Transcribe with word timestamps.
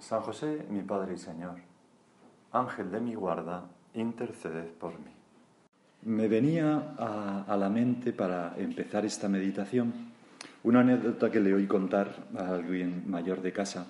San 0.00 0.20
José, 0.20 0.64
mi 0.70 0.82
Padre 0.82 1.14
y 1.14 1.18
Señor, 1.18 1.56
Ángel 2.52 2.90
de 2.90 3.00
mi 3.00 3.14
guarda, 3.14 3.64
interceded 3.94 4.66
por 4.78 4.92
mí. 4.92 5.10
Me 6.02 6.28
venía 6.28 6.94
a, 6.96 7.56
la 7.56 7.68
mente 7.68 8.12
para 8.12 8.54
empezar 8.56 9.04
esta 9.04 9.28
meditación 9.28 9.92
una 10.62 10.80
anécdota 10.80 11.30
que 11.30 11.40
le 11.40 11.54
oí 11.54 11.66
contar 11.66 12.14
a 12.36 12.48
alguien 12.50 13.04
mayor 13.10 13.42
de 13.42 13.52
casa 13.52 13.86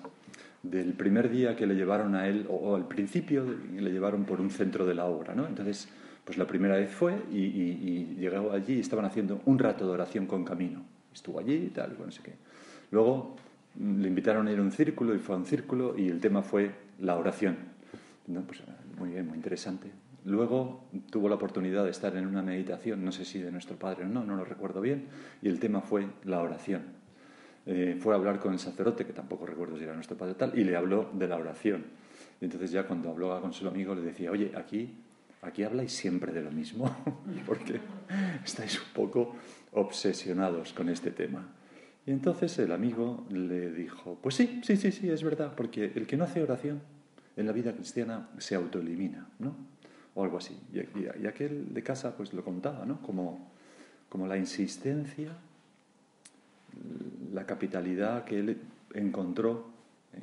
del 0.63 0.93
primer 0.93 1.29
día 1.29 1.55
que 1.55 1.65
le 1.65 1.75
llevaron 1.75 2.15
a 2.15 2.27
él, 2.27 2.45
o, 2.49 2.75
al 2.75 2.87
principio 2.87 3.45
le 3.75 3.91
llevaron 3.91 4.25
por 4.25 4.41
un 4.41 4.49
centro 4.49 4.85
de 4.85 4.93
la 4.93 5.05
obra, 5.05 5.33
¿no? 5.33 5.47
Entonces, 5.47 5.87
pues 6.25 6.37
la 6.37 6.45
primera 6.45 6.75
vez 6.75 6.91
fue 6.91 7.23
y, 7.31 7.37
y, 7.37 8.15
llegó 8.19 8.51
allí 8.51 8.75
y 8.75 8.79
estaban 8.79 9.05
haciendo 9.05 9.41
un 9.45 9.57
rato 9.57 9.85
de 9.85 9.91
oración 9.91 10.25
con 10.25 10.43
camino. 10.43 10.83
Estuvo 11.13 11.39
allí 11.39 11.55
y 11.55 11.69
tal, 11.69 11.91
bueno, 11.91 12.07
no 12.07 12.11
sé 12.11 12.21
qué. 12.23 12.33
Luego 12.91 13.35
le 13.77 14.07
invitaron 14.07 14.47
a 14.47 14.51
ir 14.51 14.59
a 14.59 14.61
un 14.61 14.71
círculo 14.71 15.13
y 15.15 15.19
fue 15.19 15.35
a 15.35 15.37
un 15.37 15.45
círculo 15.45 15.97
y 15.97 16.07
el 16.07 16.19
tema 16.19 16.41
fue 16.41 16.71
la 16.99 17.15
oración. 17.15 17.57
Pues, 18.45 18.61
muy 18.97 19.09
bien, 19.09 19.27
muy 19.27 19.37
interesante. 19.37 19.89
Luego 20.25 20.89
tuvo 21.09 21.29
la 21.29 21.35
oportunidad 21.35 21.85
de 21.85 21.91
estar 21.91 22.15
en 22.15 22.27
una 22.27 22.41
meditación, 22.41 23.03
no 23.03 23.11
sé 23.11 23.25
si 23.25 23.39
de 23.39 23.51
nuestro 23.51 23.77
padre 23.77 24.05
o 24.05 24.07
no, 24.07 24.23
no 24.23 24.35
lo 24.35 24.45
recuerdo 24.45 24.81
bien, 24.81 25.07
y 25.41 25.47
el 25.47 25.59
tema 25.59 25.81
fue 25.81 26.05
la 26.25 26.41
oración. 26.41 26.99
Eh, 27.65 27.97
fue 27.99 28.13
a 28.13 28.17
hablar 28.17 28.39
con 28.39 28.53
el 28.53 28.59
sacerdote, 28.59 29.05
que 29.05 29.13
tampoco 29.13 29.45
recuerdo 29.45 29.77
si 29.77 29.83
era 29.83 29.93
nuestro 29.93 30.17
padre 30.17 30.35
tal, 30.35 30.57
y 30.57 30.63
le 30.63 30.75
habló 30.75 31.09
de 31.13 31.27
la 31.27 31.37
oración. 31.37 31.85
Y 32.41 32.45
entonces 32.45 32.71
ya 32.71 32.85
cuando 32.85 33.09
habló 33.09 33.39
con 33.41 33.53
su 33.53 33.67
amigo 33.67 33.95
le 33.95 34.01
decía, 34.01 34.31
oye, 34.31 34.51
aquí, 34.55 34.93
aquí 35.41 35.63
habláis 35.63 35.91
siempre 35.93 36.31
de 36.31 36.41
lo 36.41 36.51
mismo, 36.51 36.95
porque 37.45 37.79
estáis 38.43 38.79
un 38.79 38.93
poco 38.93 39.35
obsesionados 39.71 40.73
con 40.73 40.89
este 40.89 41.11
tema. 41.11 41.47
Y 42.09 42.11
entonces 42.11 42.57
el 42.57 42.71
amigo 42.71 43.27
le 43.29 43.71
dijo, 43.71 44.17
pues 44.19 44.33
sí, 44.33 44.61
sí, 44.63 44.77
sí, 44.77 44.91
sí, 44.91 45.11
es 45.11 45.21
verdad, 45.21 45.53
porque 45.55 45.91
el 45.93 46.07
que 46.07 46.17
no 46.17 46.23
hace 46.23 46.41
oración 46.41 46.81
en 47.37 47.45
la 47.45 47.51
vida 47.51 47.71
cristiana 47.71 48.31
se 48.39 48.55
autoelimina, 48.55 49.29
¿no? 49.37 49.55
O 50.15 50.23
algo 50.23 50.39
así. 50.39 50.59
Y, 50.73 51.27
aquel 51.27 51.71
de 51.71 51.83
casa 51.83 52.17
pues 52.17 52.33
lo 52.33 52.43
contaba, 52.43 52.83
¿no? 52.83 52.99
Como, 53.03 53.51
como 54.09 54.25
la 54.25 54.37
insistencia, 54.37 55.33
la 57.31 57.45
capitalidad 57.45 58.23
que 58.23 58.39
él 58.39 58.57
encontró 58.95 59.69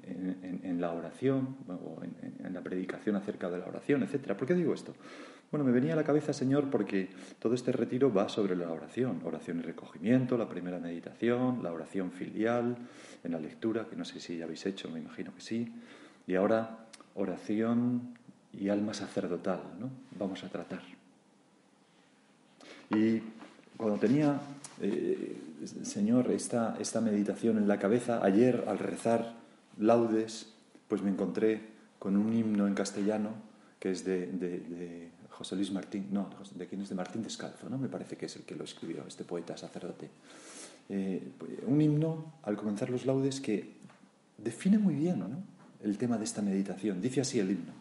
en, 0.03 0.81
la 0.81 0.91
oración 0.91 1.55
o 1.69 2.03
en, 2.03 2.47
en, 2.47 2.53
la 2.53 2.63
predicación 2.63 3.15
acerca 3.15 3.49
de 3.49 3.59
la 3.59 3.67
oración, 3.67 4.03
etc. 4.03 4.35
¿Por 4.35 4.49
qué 4.49 4.55
digo 4.55 4.75
esto? 4.75 4.93
Bueno, 5.51 5.65
me 5.65 5.71
venía 5.71 5.93
a 5.93 5.97
la 5.97 6.03
cabeza, 6.03 6.33
Señor, 6.33 6.71
porque 6.71 7.09
todo 7.39 7.55
este 7.55 7.71
retiro 7.71 8.13
va 8.13 8.29
sobre 8.29 8.57
la 8.57 8.71
oración, 8.73 9.21
oración 9.25 9.61
y 9.61 9.63
recogimiento, 9.63 10.37
la 10.37 10.49
primera 10.49 10.81
meditación, 10.81 11.63
la 11.63 11.73
oración 11.73 12.11
filial, 12.11 12.77
en 13.23 13.33
la 13.33 13.39
lectura, 13.39 13.87
que 13.89 13.95
no 13.95 14.05
sé 14.05 14.19
si 14.19 14.39
ya 14.39 14.45
habéis 14.45 14.67
hecho, 14.67 14.91
me 14.91 14.99
imagino 14.99 15.33
que 15.35 15.41
sí, 15.41 15.73
y 16.27 16.35
ahora 16.35 16.87
oración 17.15 18.17
y 18.53 18.69
alma 18.71 18.93
sacerdotal, 18.93 19.61
¿no? 19.79 19.91
Vamos 20.19 20.43
a 20.43 20.49
tratar. 20.49 20.83
Y 22.91 23.23
cuando 23.77 23.99
tenía, 23.99 24.41
eh, 24.81 25.37
Señor, 25.83 26.33
esta, 26.33 26.77
esta 26.81 27.01
meditación 27.01 27.57
en 27.59 27.69
la 27.69 27.79
cabeza, 27.79 28.25
ayer 28.25 28.65
al 28.67 28.81
rezar 28.81 29.35
laudes, 29.79 30.55
pues 30.89 31.03
me 31.03 31.11
encontré 31.11 31.61
con 32.01 32.17
un 32.17 32.33
himno 32.33 32.67
en 32.67 32.75
castellano 32.75 33.31
que 33.79 33.91
es 33.91 34.05
de 34.05 35.11
José 35.37 35.55
Luis 35.55 35.71
Martín, 35.71 36.09
no, 36.13 36.31
de 36.55 36.67
quién 36.67 36.81
es 36.81 36.89
de 36.89 36.95
Martín 36.95 37.23
Descalzo, 37.23 37.69
¿no? 37.69 37.77
Me 37.77 37.89
parece 37.89 38.17
que 38.17 38.25
es 38.25 38.37
el 38.37 38.43
que 38.45 38.55
lo 38.55 38.65
escribió, 38.65 39.05
este 39.07 39.23
poeta 39.23 39.55
sacerdote. 39.55 40.09
Eh, 40.89 41.23
un 41.67 41.79
himno, 41.79 42.33
al 42.43 42.57
comenzar 42.57 42.89
los 42.89 43.05
laudes, 43.05 43.43
que 43.43 43.75
define 44.39 44.79
muy 44.79 44.95
bien 44.95 45.19
¿no? 45.19 45.29
el 45.83 45.99
tema 45.99 46.17
de 46.17 46.25
esta 46.25 46.41
meditación. 46.41 47.03
Dice 47.03 47.21
así 47.21 47.39
el 47.39 47.51
himno, 47.51 47.73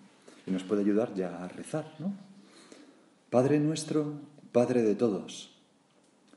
y 0.46 0.52
nos 0.52 0.64
puede 0.64 0.82
ayudar 0.82 1.14
ya 1.14 1.44
a 1.44 1.48
rezar, 1.48 1.96
¿no? 2.00 2.14
Padre 3.30 3.58
nuestro, 3.60 4.20
Padre 4.52 4.84
de 4.84 4.96
todos, 4.96 5.56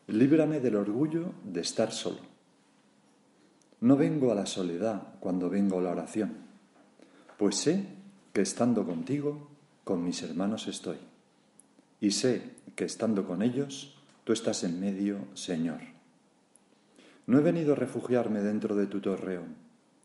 líbrame 0.07 0.61
del 0.61 0.77
orgullo 0.77 1.33
de 1.45 1.63
estar 1.63 1.91
solo. 1.91 2.19
No 3.81 3.97
vengo 3.97 4.31
a 4.31 4.37
la 4.37 4.47
soledad 4.47 5.15
cuando 5.19 5.51
vengo 5.51 5.81
a 5.81 5.83
la 5.83 5.91
oración, 5.91 6.33
pues 7.37 7.57
sé 7.57 7.87
que 8.33 8.43
estando 8.43 8.87
contigo, 8.87 9.49
con 9.83 10.05
mis 10.05 10.23
hermanos 10.23 10.69
estoy 10.69 11.08
y 12.01 12.11
sé 12.13 12.43
que 12.75 12.85
estando 12.85 13.27
con 13.27 13.43
ellos, 13.43 13.97
tú 14.25 14.33
estás 14.33 14.65
en 14.65 14.81
medio, 14.81 15.19
Señor. 15.35 15.81
No 17.27 17.39
he 17.39 17.43
venido 17.43 17.73
a 17.73 17.77
refugiarme 17.77 18.41
dentro 18.41 18.75
de 18.75 18.87
tu 18.87 19.01
torreón, 19.01 19.57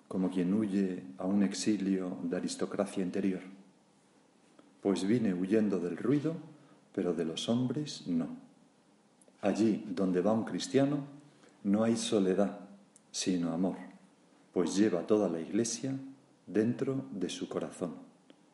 como 0.08 0.30
quien 0.30 0.54
huye 0.54 1.04
a 1.18 1.26
un 1.26 1.44
exilio 1.44 2.18
de 2.24 2.38
aristocracia 2.38 3.04
interior, 3.04 3.42
pues 4.82 5.06
vine 5.06 5.34
huyendo 5.34 5.80
del 5.80 5.98
ruido, 5.98 6.36
pero 6.94 7.14
de 7.14 7.26
los 7.26 7.48
hombres 7.48 8.08
no. 8.08 8.28
Allí 9.42 9.86
donde 9.88 10.22
va 10.22 10.34
un 10.34 10.44
cristiano, 10.44 11.06
no 11.64 11.84
hay 11.84 11.96
soledad, 11.96 12.60
sino 13.12 13.54
amor, 13.54 13.78
pues 14.54 14.76
lleva 14.76 15.08
toda 15.08 15.30
la 15.30 15.40
iglesia 15.40 15.96
dentro 16.46 17.06
de 17.12 17.30
su 17.30 17.48
corazón 17.48 17.96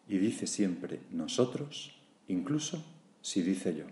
y 0.07 0.17
dice 0.17 0.47
siempre 0.47 1.01
nosotros, 1.11 1.95
incluso 2.28 2.83
si 3.22 3.41
dice 3.41 3.75
yo. 3.75 3.85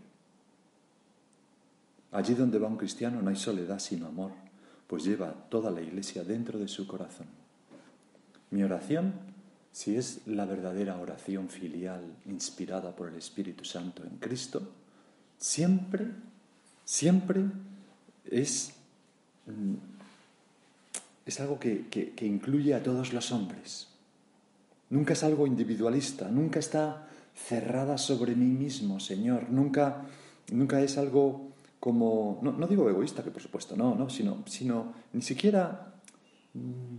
Allí 2.12 2.34
donde 2.34 2.60
va 2.60 2.68
un 2.68 2.78
cristiano 2.78 3.22
no 3.22 3.30
hay 3.30 3.36
soledad 3.36 3.80
sino 3.80 4.08
amor, 4.08 4.32
pues 4.88 5.04
lleva 5.04 5.34
toda 5.50 5.70
la 5.72 5.82
iglesia 5.82 6.24
dentro 6.24 6.58
de 6.58 6.68
su 6.68 6.88
corazón. 6.88 7.28
Mi 8.52 8.64
oración, 8.64 9.14
si 9.72 9.96
es 9.98 10.22
la 10.26 10.46
verdadera 10.46 10.98
oración 10.98 11.50
filial 11.50 12.02
inspirada 12.26 12.96
por 12.96 13.10
el 13.10 13.16
Espíritu 13.16 13.66
Santo 13.66 14.04
en 14.04 14.18
Cristo, 14.18 14.62
siempre, 15.38 16.08
siempre 16.86 17.42
es, 18.26 18.74
mm, 19.46 19.76
es 21.26 21.40
algo 21.42 21.60
que, 21.60 21.88
que 21.88 22.26
incluye 22.26 22.74
a 22.74 22.82
todos 22.82 23.12
los 23.12 23.32
hombres. 23.34 23.90
Nunca 24.90 25.12
es 25.12 25.24
algo 25.24 25.46
individualista, 25.46 26.30
nunca 26.30 26.60
está 26.60 27.07
cerrada 27.38 27.98
sobre 27.98 28.36
mí 28.36 28.46
mismo, 28.46 29.00
Señor. 29.00 29.50
Nunca, 29.50 30.06
nunca 30.52 30.82
es 30.82 30.98
algo 30.98 31.52
como, 31.80 32.40
no, 32.42 32.68
digo 32.68 32.90
egoísta, 32.90 33.24
que 33.24 33.32
por 33.32 33.42
supuesto 33.42 33.78
no, 33.78 33.96
no 33.96 34.10
sino, 34.10 34.44
sino 34.48 34.94
ni 35.14 35.22
siquiera 35.22 35.94
mm, 36.54 36.98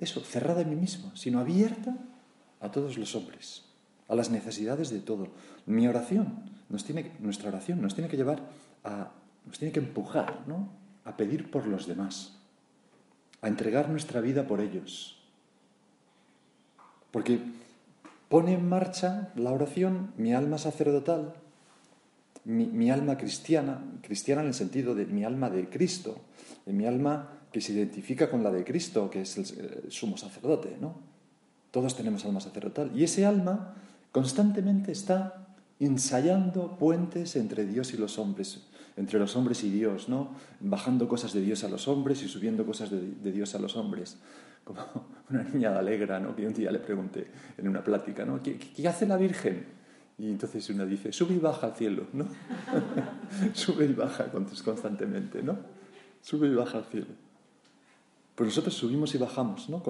eso, 0.00 0.20
cerrada 0.20 0.62
en 0.62 0.70
mí 0.70 0.76
mismo, 0.76 1.14
sino 1.16 1.40
abierta 1.40 1.96
a 2.60 2.70
todos 2.70 2.96
los 2.96 3.14
hombres, 3.16 3.64
a 4.08 4.14
las 4.14 4.30
necesidades 4.30 4.90
de 4.90 5.00
todo. 5.00 5.28
Mi 5.66 5.88
oración, 5.88 6.44
nos 6.68 6.84
tiene, 6.84 7.12
nuestra 7.18 7.48
oración 7.48 7.82
nos 7.82 7.94
tiene 7.94 8.08
que 8.08 8.16
llevar 8.16 8.48
a, 8.84 9.10
nos 9.44 9.58
tiene 9.58 9.72
que 9.72 9.80
empujar, 9.80 10.44
¿no? 10.46 10.68
A 11.04 11.16
pedir 11.16 11.50
por 11.50 11.66
los 11.66 11.86
demás, 11.86 12.38
a 13.42 13.48
entregar 13.48 13.90
nuestra 13.90 14.20
vida 14.20 14.46
por 14.46 14.60
ellos. 14.60 15.18
Porque 17.10 17.40
pone 18.28 18.54
en 18.54 18.68
marcha 18.68 19.32
la 19.36 19.52
oración 19.52 20.12
mi 20.16 20.34
alma 20.34 20.58
sacerdotal, 20.58 21.34
mi, 22.44 22.90
alma 22.90 23.16
cristiana, 23.16 23.82
cristiana 24.02 24.42
en 24.42 24.48
el 24.48 24.54
sentido 24.54 24.94
de 24.94 25.06
mi 25.06 25.24
alma 25.24 25.50
de 25.50 25.68
Cristo, 25.68 26.18
de 26.66 26.72
mi 26.72 26.86
alma 26.86 27.30
que 27.52 27.60
se 27.60 27.72
identifica 27.72 28.30
con 28.30 28.42
la 28.42 28.50
de 28.50 28.64
Cristo, 28.64 29.08
que 29.10 29.22
es 29.22 29.38
el, 29.38 29.90
sumo 29.90 30.16
sacerdote, 30.16 30.76
¿no? 30.80 30.94
Todos 31.70 31.96
tenemos 31.96 32.24
alma 32.24 32.40
sacerdotal. 32.40 32.90
Y 32.94 33.04
ese 33.04 33.24
alma 33.24 33.74
constantemente 34.12 34.92
está 34.92 35.46
ensayando 35.80 36.76
puentes 36.78 37.36
entre 37.36 37.66
Dios 37.66 37.94
y 37.94 37.96
los 37.96 38.18
hombres, 38.18 38.66
entre 38.96 39.18
los 39.18 39.34
hombres 39.36 39.64
y 39.64 39.70
Dios, 39.70 40.08
¿no? 40.08 40.34
Bajando 40.60 41.08
cosas 41.08 41.32
de 41.32 41.40
Dios 41.40 41.64
a 41.64 41.68
los 41.68 41.88
hombres 41.88 42.22
y 42.22 42.28
subiendo 42.28 42.66
cosas 42.66 42.90
de 42.90 43.32
Dios 43.32 43.54
a 43.54 43.58
los 43.58 43.76
hombres 43.76 44.18
como 44.64 44.80
una 45.30 45.42
niña 45.42 45.78
alegra, 45.78 46.18
¿no? 46.18 46.34
Que 46.34 46.46
un 46.46 46.54
día 46.54 46.70
le 46.70 46.78
pregunté 46.78 47.28
en 47.56 47.68
una 47.68 47.84
plática, 47.84 48.24
¿no? 48.24 48.42
¿Qué, 48.42 48.88
hace 48.88 49.06
la 49.06 49.16
Virgen? 49.16 49.66
Y 50.18 50.30
entonces 50.30 50.68
una 50.70 50.84
dice, 50.86 51.12
sube 51.12 51.34
y 51.34 51.38
baja 51.38 51.68
al 51.68 51.74
cielo, 51.74 52.06
¿no? 52.12 52.26
sube 53.52 53.86
y 53.86 53.92
baja 53.92 54.30
constantemente, 54.64 55.42
¿no? 55.42 55.58
Sube 56.22 56.48
y 56.48 56.54
baja 56.54 56.78
al 56.78 56.84
cielo. 56.84 57.06
Pues 58.34 58.48
nosotros 58.48 58.74
subimos 58.74 59.14
y 59.14 59.18
bajamos, 59.18 59.68
¿no? 59.68 59.82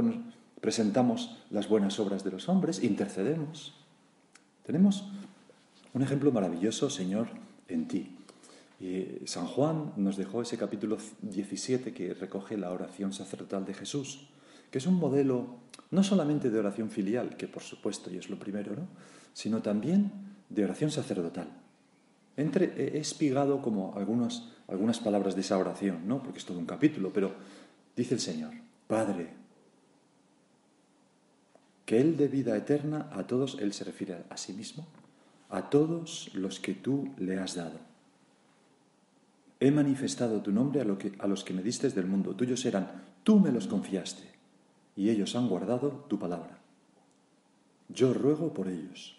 presentamos 0.61 1.37
las 1.51 1.69
buenas 1.69 1.99
obras 1.99 2.25
de 2.25 2.31
los 2.31 2.49
hombres, 2.49 2.83
intercedemos. 2.83 3.75
Tenemos 4.65 5.05
un 5.93 6.03
ejemplo 6.03 6.33
maravilloso, 6.33 6.89
Señor, 6.89 7.29
en 7.69 7.87
ti. 7.87 8.17
Y 8.81 9.27
San 9.27 9.47
Juan 9.47 9.93
nos 9.97 10.17
dejó 10.17 10.43
ese 10.43 10.59
capítulo 10.59 10.99
17 11.23 11.93
que 11.93 12.15
recoge 12.15 12.57
la 12.57 12.71
oración 12.71 13.13
sacerdotal 13.13 13.65
de 13.65 13.75
Jesús, 13.75 14.27
que 14.75 14.79
es 14.79 14.89
un 14.89 14.99
modelo 14.99 15.47
no 15.93 16.03
solamente 16.03 16.51
de 16.51 16.59
oración 16.59 16.91
filial, 16.91 17.37
que 17.37 17.47
por 17.47 17.63
supuesto 17.63 18.13
y 18.13 18.17
es 18.17 18.29
lo 18.29 18.41
primero, 18.41 18.75
¿no? 18.75 18.89
sino 19.33 19.63
también 19.63 20.11
de 20.49 20.65
oración 20.65 20.91
sacerdotal. 20.91 21.47
Entre, 22.37 22.97
he 22.97 22.99
espigado 22.99 23.63
como 23.63 23.95
algunas, 23.95 24.51
palabras 24.99 25.37
de 25.37 25.43
esa 25.43 25.59
oración, 25.59 26.09
¿no? 26.09 26.25
porque 26.25 26.41
es 26.41 26.45
todo 26.45 26.59
un 26.59 26.67
capítulo, 26.67 27.13
pero 27.13 27.37
dice 27.95 28.15
el 28.15 28.21
Señor, 28.21 28.51
Padre, 28.89 29.29
que 31.87 32.01
Él 32.01 32.17
dé 32.17 32.27
vida 32.27 32.57
eterna 32.57 33.09
a 33.13 33.29
todos, 33.29 33.57
Él 33.61 33.73
se 33.75 33.85
refiere 33.85 34.25
a 34.29 34.37
sí 34.37 34.55
mismo, 34.55 34.89
a 35.51 35.71
todos 35.71 36.35
los 36.35 36.59
que 36.59 36.75
tú 36.75 37.13
le 37.17 37.39
has 37.39 37.55
dado. 37.55 37.79
He 39.61 39.71
manifestado 39.71 40.43
tu 40.43 40.51
nombre 40.51 40.81
a, 40.81 41.25
a 41.25 41.29
los 41.29 41.45
que 41.45 41.55
me 41.55 41.63
diste 41.63 41.89
del 41.91 42.07
mundo, 42.07 42.35
tuyos 42.35 42.65
eran, 42.65 43.05
tú 43.23 43.39
me 43.39 43.53
los 43.53 43.69
confiaste, 43.69 44.34
y 44.97 45.11
ellos 45.11 45.37
han 45.37 45.49
guardado 45.49 46.05
tu 46.09 46.19
palabra. 46.19 46.59
Yo 47.89 48.15
ruego 48.15 48.55
por 48.55 48.69
ellos, 48.69 49.17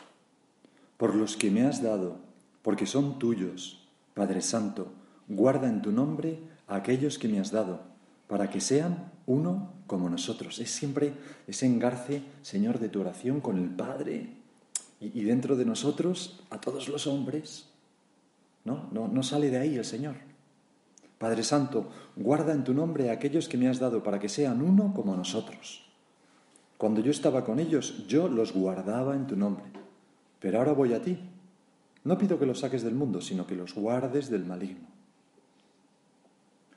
por 0.97 1.15
los 1.15 1.37
que 1.37 1.51
me 1.51 1.63
has 1.63 1.81
dado, 1.81 2.17
porque 2.61 2.85
son 2.85 3.19
tuyos, 3.19 3.87
Padre 4.13 4.41
Santo, 4.41 4.91
guarda 5.27 5.67
en 5.67 5.81
tu 5.81 5.91
nombre 5.91 6.39
a 6.67 6.75
aquellos 6.75 7.19
que 7.19 7.27
me 7.27 7.39
has 7.39 7.51
dado, 7.51 7.81
para 8.27 8.49
que 8.49 8.61
sean 8.61 9.11
uno 9.25 9.71
como 9.87 10.09
nosotros. 10.09 10.59
Es 10.59 10.71
siempre 10.71 11.13
ese 11.47 11.65
engarce, 11.65 12.23
Señor, 12.41 12.79
de 12.79 12.89
tu 12.89 13.01
oración 13.01 13.41
con 13.41 13.57
el 13.57 13.69
Padre 13.69 14.29
y, 14.99 15.23
dentro 15.23 15.55
de 15.55 15.65
nosotros 15.65 16.41
a 16.49 16.59
todos 16.59 16.87
los 16.87 17.07
hombres. 17.07 17.67
No, 18.63 18.89
no, 18.91 19.07
no 19.07 19.21
sale 19.21 19.49
de 19.51 19.59
ahí 19.59 19.75
el 19.75 19.85
Señor. 19.85 20.15
Padre 21.17 21.43
Santo, 21.43 21.89
guarda 22.15 22.53
en 22.53 22.63
tu 22.63 22.73
nombre 22.73 23.09
a 23.09 23.13
aquellos 23.13 23.47
que 23.47 23.57
me 23.57 23.67
has 23.67 23.79
dado 23.79 24.03
para 24.03 24.19
que 24.19 24.29
sean 24.29 24.61
uno 24.61 24.93
como 24.93 25.15
nosotros. 25.15 25.85
Cuando 26.77 27.01
yo 27.01 27.11
estaba 27.11 27.45
con 27.45 27.59
ellos, 27.59 28.05
yo 28.07 28.27
los 28.27 28.53
guardaba 28.53 29.15
en 29.15 29.27
tu 29.27 29.35
nombre. 29.35 29.65
Pero 30.39 30.59
ahora 30.59 30.73
voy 30.73 30.93
a 30.93 31.01
ti 31.01 31.17
no 32.05 32.19
pido 32.19 32.37
que 32.37 32.45
los 32.45 32.59
saques 32.59 32.83
del 32.83 32.93
mundo, 32.93 33.19
sino 33.19 33.47
que 33.47 33.55
los 33.55 33.73
guardes 33.73 34.29
del 34.29 34.45
maligno. 34.45 34.87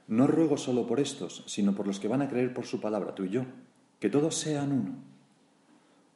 No 0.08 0.26
ruego 0.26 0.56
solo 0.56 0.86
por 0.86 1.00
estos, 1.00 1.44
sino 1.46 1.74
por 1.74 1.86
los 1.86 2.00
que 2.00 2.08
van 2.08 2.22
a 2.22 2.30
creer 2.30 2.54
por 2.54 2.64
su 2.64 2.80
palabra, 2.80 3.14
tú 3.14 3.24
y 3.24 3.28
yo, 3.28 3.44
que 4.00 4.08
todos 4.08 4.34
sean 4.36 4.72
uno. 4.72 4.94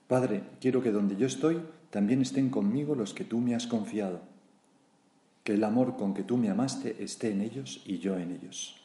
Padre, 0.09 0.45
quiero 0.63 0.83
que 0.83 0.93
donde 0.93 1.17
yo 1.17 1.27
estoy 1.27 1.61
también 1.91 2.23
estén 2.23 2.49
conmigo 2.49 2.95
los 2.95 3.13
que 3.13 3.25
tú 3.25 3.39
me 3.39 3.55
has 3.55 3.67
confiado, 3.67 4.23
que 5.43 5.55
el 5.55 5.65
amor 5.65 5.97
con 5.97 6.15
que 6.15 6.23
tú 6.23 6.37
me 6.37 6.51
amaste 6.51 6.97
esté 7.03 7.31
en 7.31 7.41
ellos 7.41 7.83
y 7.87 7.99
yo 7.99 8.19
en 8.19 8.33
ellos. 8.33 8.77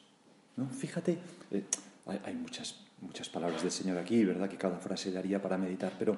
¿No? 0.56 0.68
Fíjate, 0.70 1.18
eh, 1.52 1.64
hay, 2.06 2.36
muchas, 2.36 2.76
muchas 3.02 3.30
palabras 3.30 3.62
del 3.62 3.72
Señor 3.72 3.98
aquí, 3.98 4.24
¿verdad? 4.26 4.50
Que 4.50 4.58
cada 4.58 4.80
frase 4.80 5.12
daría 5.12 5.42
para 5.42 5.58
meditar, 5.58 5.94
pero, 6.00 6.18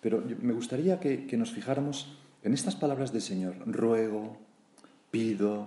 pero 0.00 0.22
me 0.40 0.52
gustaría 0.52 1.00
que, 1.00 1.26
que 1.26 1.36
nos 1.36 1.50
fijáramos 1.50 2.18
en 2.42 2.54
estas 2.54 2.76
palabras 2.76 3.12
del 3.12 3.22
Señor, 3.22 3.56
ruego, 3.66 4.36
pido, 5.10 5.66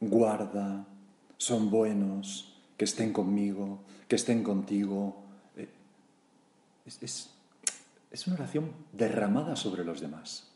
guarda, 0.00 0.86
son 1.36 1.70
buenos, 1.70 2.54
que 2.76 2.84
estén 2.84 3.12
conmigo, 3.12 3.80
que 4.06 4.16
estén 4.16 4.42
contigo. 4.42 5.22
Eh, 5.56 5.68
es, 6.86 7.30
es, 8.10 8.26
una 8.26 8.36
oración 8.36 8.70
derramada 8.92 9.56
sobre 9.56 9.84
los 9.84 10.00
demás. 10.00 10.50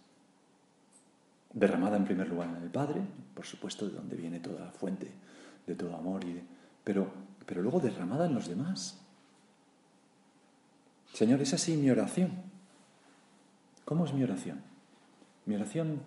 Derramada 1.54 1.96
en 1.96 2.04
primer 2.04 2.28
lugar 2.28 2.48
en 2.48 2.62
el 2.62 2.70
Padre, 2.70 3.02
por 3.34 3.44
supuesto, 3.44 3.86
de 3.86 3.92
donde 3.92 4.16
viene 4.16 4.40
toda 4.40 4.60
la 4.64 4.72
fuente 4.72 5.10
de 5.66 5.74
todo 5.74 5.94
amor, 5.96 6.24
y 6.24 6.42
pero, 6.84 7.08
pero 7.46 7.62
luego 7.62 7.80
derramada 7.80 8.26
en 8.26 8.34
los 8.34 8.48
demás. 8.48 8.98
Señor, 11.12 11.40
es 11.42 11.52
así 11.52 11.76
mi 11.76 11.90
oración. 11.90 12.30
¿Cómo 13.84 14.04
es 14.06 14.12
mi 14.12 14.24
oración? 14.24 14.60
Mi 15.44 15.54
oración 15.54 16.00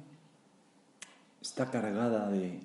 está 1.42 1.70
cargada 1.70 2.30
de, 2.30 2.64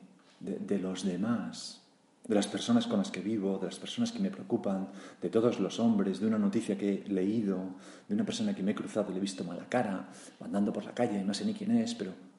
los 0.79 1.05
demás, 1.05 1.83
de 2.27 2.35
las 2.35 2.47
personas 2.47 2.87
con 2.87 2.99
las 2.99 3.11
que 3.11 3.21
vivo, 3.21 3.59
de 3.59 3.67
las 3.67 3.79
personas 3.79 4.13
que 4.13 4.21
me 4.21 4.31
preocupan, 4.31 4.89
de 5.21 5.29
todos 5.29 5.61
los 5.61 5.79
hombres, 5.81 6.21
de 6.21 6.27
una 6.27 6.39
noticia 6.39 6.79
que 6.79 7.03
he 7.05 7.09
leído, 7.09 7.59
de 8.09 8.15
una 8.15 8.25
persona 8.25 8.55
que 8.55 8.63
me 8.63 8.71
he 8.71 8.75
cruzado 8.75 9.11
y 9.11 9.13
le 9.13 9.19
he 9.19 9.21
visto 9.21 9.45
mala 9.45 9.69
cara, 9.69 10.09
andando 10.41 10.73
por 10.73 10.85
la 10.85 10.95
calle, 10.95 11.23
no 11.23 11.35
sé 11.35 11.45
ni 11.45 11.55
quién 11.55 11.73
es, 11.73 11.95
pero... 11.95 12.30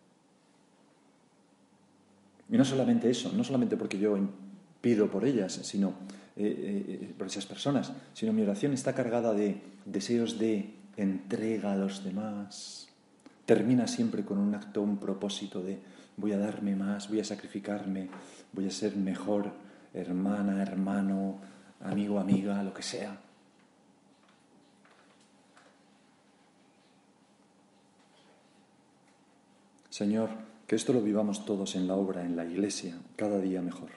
Y 2.52 2.58
no 2.58 2.66
solamente 2.66 3.10
eso, 3.10 3.32
no 3.34 3.44
solamente 3.46 3.78
porque 3.78 3.98
yo 3.98 4.18
pido 4.82 5.10
por 5.10 5.26
ellas, 5.26 5.54
sino 5.64 5.94
eh, 6.36 7.00
eh, 7.02 7.14
por 7.18 7.28
esas 7.28 7.46
personas, 7.46 7.94
sino 8.14 8.34
mi 8.34 8.42
oración 8.42 8.74
está 8.74 8.94
cargada 8.94 9.34
de 9.34 9.62
deseos 9.86 10.38
de 10.38 10.74
entrega 10.98 11.72
a 11.72 11.78
los 11.78 12.04
demás, 12.04 12.90
termina 13.46 13.88
siempre 13.88 14.26
con 14.26 14.38
un 14.38 14.54
acto, 14.54 14.82
un 14.82 14.98
propósito 14.98 15.64
de 15.64 15.80
voy 16.18 16.34
a 16.34 16.38
darme 16.38 16.76
más, 16.76 17.10
voy 17.10 17.22
a 17.22 17.24
sacrificarme, 17.24 18.10
voy 18.52 18.68
a 18.68 18.72
ser 18.72 18.98
mejor 18.98 19.52
hermana, 19.94 20.62
hermano, 20.62 21.40
amigo, 21.80 22.20
amiga, 22.20 22.62
lo 22.64 22.74
que 22.74 22.84
sea. 22.84 23.18
Señor, 29.90 30.51
que 30.72 30.78
esto 30.78 30.94
lo 30.94 31.02
vivamos 31.02 31.44
todos 31.44 31.76
en 31.76 31.86
la 31.86 31.96
obra, 31.96 32.24
en 32.24 32.38
la 32.38 32.46
iglesia, 32.46 32.96
cada 33.18 33.40
día 33.40 33.62
mejor. 33.62 33.90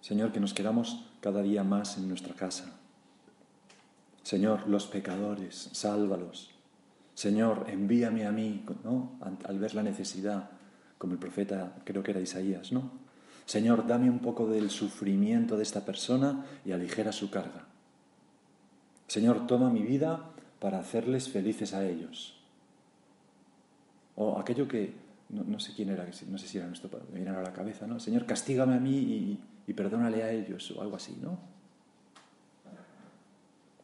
Señor, 0.00 0.30
que 0.30 0.38
nos 0.38 0.54
queramos 0.54 1.04
cada 1.20 1.42
día 1.42 1.64
más 1.64 1.98
en 1.98 2.08
nuestra 2.08 2.32
casa. 2.34 2.78
Señor, 4.22 4.68
los 4.68 4.86
pecadores, 4.86 5.70
sálvalos. 5.72 6.52
Señor, 7.12 7.64
envíame 7.66 8.24
a 8.24 8.30
mí, 8.30 8.64
¿no? 8.84 9.18
Al 9.20 9.58
ver 9.58 9.74
la 9.74 9.82
necesidad, 9.82 10.50
como 10.96 11.14
el 11.14 11.18
profeta, 11.18 11.78
creo 11.82 12.04
que 12.04 12.12
era 12.12 12.20
Isaías, 12.20 12.70
¿no? 12.70 12.88
Señor, 13.46 13.84
dame 13.88 14.08
un 14.08 14.20
poco 14.20 14.46
del 14.46 14.70
sufrimiento 14.70 15.56
de 15.56 15.64
esta 15.64 15.84
persona 15.84 16.46
y 16.64 16.70
aligera 16.70 17.10
su 17.10 17.32
carga. 17.32 17.66
Señor, 19.08 19.48
toma 19.48 19.70
mi 19.70 19.82
vida 19.82 20.30
para 20.60 20.78
hacerles 20.78 21.28
felices 21.28 21.74
a 21.74 21.84
ellos. 21.84 22.39
O 24.20 24.38
aquello 24.38 24.68
que, 24.68 24.92
no, 25.30 25.58
sé 25.58 25.72
quién 25.72 25.88
era, 25.88 26.04
no 26.04 26.36
sé 26.36 26.46
si 26.46 26.58
era 26.58 26.70
esto, 26.70 26.90
me 27.10 27.20
viene 27.20 27.30
a 27.30 27.40
la 27.40 27.54
cabeza, 27.54 27.86
¿no? 27.86 27.98
Señor, 27.98 28.26
castígame 28.26 28.74
a 28.74 28.78
mí 28.78 29.40
y, 29.66 29.72
perdónale 29.72 30.22
a 30.22 30.30
ellos, 30.30 30.70
o 30.72 30.82
algo 30.82 30.96
así, 30.96 31.16
¿no? 31.22 31.38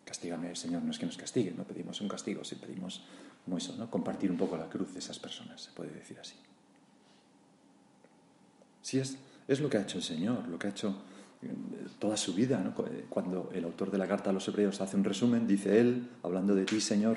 Castígame, 0.05 0.55
Señor, 0.55 0.83
no 0.83 0.91
es 0.91 0.99
que 0.99 1.07
nos 1.07 1.17
castigue, 1.17 1.55
no 1.57 1.65
pedimos 1.65 2.03
un 2.03 2.09
castigo, 2.09 2.45
si 2.45 2.57
pedimos 2.57 3.03
como 3.47 3.57
eso, 3.57 3.75
¿no? 3.79 3.91
compartir 3.91 4.31
un 4.31 4.37
poco 4.37 4.59
la 4.59 4.69
cruz 4.69 4.93
de 4.93 4.99
esas 4.99 5.19
personas, 5.19 5.63
se 5.63 5.71
puede 5.71 5.91
decir 5.91 6.19
así. 6.21 6.35
Sí, 8.83 8.99
es, 8.99 9.17
es 9.49 9.61
lo 9.61 9.71
que 9.71 9.79
ha 9.79 9.83
hecho 9.83 9.97
el 9.97 10.05
Señor, 10.05 10.47
lo 10.49 10.59
que 10.59 10.67
ha 10.67 10.71
hecho 10.71 11.03
eh, 11.43 11.49
toda 11.99 12.19
su 12.19 12.35
vida. 12.35 12.63
Eh, 12.91 13.07
cuando 13.09 13.51
el 13.55 13.65
autor 13.65 13.91
de 13.91 13.99
la 13.99 14.07
carta 14.07 14.31
a 14.31 14.33
los 14.35 14.47
hebreos 14.49 14.83
hace 14.83 14.97
un 14.97 15.05
resumen, 15.05 15.47
dice 15.47 15.81
él, 15.81 16.11
hablando 16.23 16.55
de 16.55 16.67
ti, 16.67 16.81
Señor, 16.81 17.17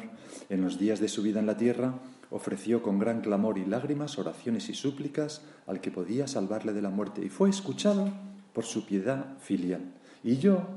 en 0.50 0.62
los 0.62 0.80
días 0.80 1.00
de 1.02 1.10
su 1.10 1.22
vida 1.22 1.40
en 1.40 1.48
la 1.48 1.58
tierra, 1.58 1.96
ofreció 2.32 2.82
con 2.82 3.00
gran 3.00 3.22
clamor 3.22 3.58
y 3.58 3.66
lágrimas 3.66 4.18
oraciones 4.18 4.70
y 4.70 4.74
súplicas 4.74 5.42
al 5.66 5.82
que 5.82 5.92
podía 5.92 6.28
salvarle 6.28 6.74
de 6.74 6.82
la 6.82 6.90
muerte 6.90 7.26
y 7.26 7.30
fue 7.30 7.50
escuchado 7.50 8.10
por 8.54 8.66
su 8.66 8.86
piedad 8.86 9.38
filial. 9.40 9.82
Y 10.24 10.38
yo, 10.38 10.68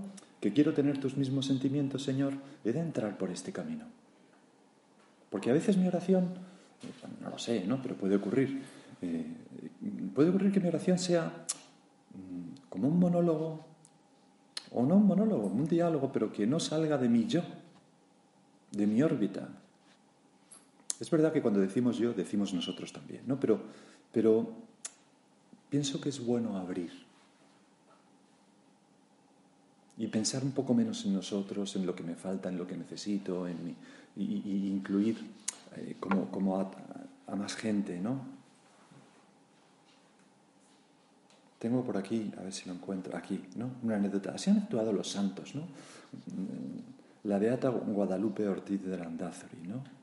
que 0.41 0.53
quiero 0.53 0.73
tener 0.73 0.99
tus 0.99 1.17
mismos 1.17 1.47
sentimientos, 1.47 2.03
Señor, 2.03 2.35
he 2.65 2.73
de 2.73 2.81
entrar 2.81 3.19
por 3.19 3.31
este 3.31 3.53
camino. 3.53 3.85
Porque 5.31 5.51
a 5.51 5.53
veces 5.53 5.77
mi 5.77 5.87
oración, 5.87 6.29
no 7.21 7.31
lo 7.31 7.39
sé, 7.39 7.65
¿no? 7.67 7.81
Pero 7.83 7.97
puede 7.97 8.17
ocurrir. 8.17 8.63
Eh, 9.01 9.27
puede 10.15 10.31
ocurrir 10.31 10.53
que 10.53 10.61
mi 10.61 10.69
oración 10.69 10.99
sea 10.99 11.47
mm, 12.15 12.69
como 12.69 12.89
un 12.89 12.99
monólogo, 12.99 13.65
o 14.73 14.85
no 14.85 14.97
un 14.97 15.07
monólogo, 15.07 15.47
un 15.47 15.67
diálogo, 15.67 16.13
pero 16.13 16.33
que 16.33 16.47
no 16.47 16.61
salga 16.61 16.99
de 16.99 17.09
mi 17.09 17.27
yo, 17.27 17.43
de 18.73 18.87
mi 18.87 19.03
órbita. 19.03 19.49
Es 21.03 21.11
verdad 21.11 21.33
que 21.33 21.43
cuando 21.43 21.59
decimos 21.59 21.99
yo, 21.99 22.15
decimos 22.15 22.55
nosotros 22.55 22.93
también, 22.93 23.23
¿no? 23.27 23.41
Pero, 23.41 23.61
pero 24.13 24.53
pienso 25.69 26.01
que 26.01 26.11
es 26.11 26.25
bueno 26.25 26.57
abrir 26.57 26.93
y 29.97 30.07
pensar 30.07 30.45
un 30.45 30.53
poco 30.53 30.75
menos 30.75 31.05
en 31.05 31.15
nosotros, 31.15 31.75
en 31.75 31.87
lo 31.87 31.97
que 31.97 32.05
me 32.05 32.15
falta, 32.15 32.51
en 32.51 32.57
lo 32.57 32.69
que 32.69 32.77
necesito, 32.77 33.49
en 33.49 33.75
y, 34.15 34.69
incluir 34.69 35.19
eh, 35.77 35.97
como, 35.99 36.61
a, 37.27 37.35
más 37.35 37.57
gente, 37.57 37.99
¿no? 37.99 38.21
Tengo 41.59 41.83
por 41.83 41.97
aquí, 41.97 42.31
a 42.39 42.43
ver 42.43 42.53
si 42.53 42.69
lo 42.69 42.77
encuentro, 42.77 43.17
aquí, 43.17 43.45
¿no? 43.57 43.73
Una 43.83 43.97
anécdota. 43.97 44.35
Así 44.37 44.51
han 44.51 44.59
actuado 44.59 44.93
los 44.93 45.11
santos, 45.11 45.57
¿no? 45.57 45.63
La 47.25 47.41
beata 47.41 47.71
Guadalupe 47.71 48.47
Ortiz 48.47 48.85
de 48.85 48.97
Landázuri, 48.97 49.67
¿no? 49.67 50.02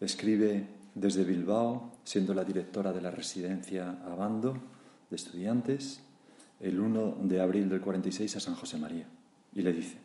Escribe 0.00 0.66
desde 0.94 1.24
Bilbao, 1.24 1.92
siendo 2.04 2.34
la 2.34 2.44
directora 2.44 2.92
de 2.92 3.00
la 3.00 3.10
residencia 3.10 3.98
Abando 4.04 4.58
de 5.10 5.16
estudiantes, 5.16 6.00
el 6.60 6.80
1 6.80 7.18
de 7.22 7.40
abril 7.40 7.68
del 7.68 7.80
46 7.80 8.36
a 8.36 8.40
San 8.40 8.54
José 8.54 8.78
María. 8.78 9.06
Y 9.54 9.62
le 9.62 9.72
dice, 9.72 9.96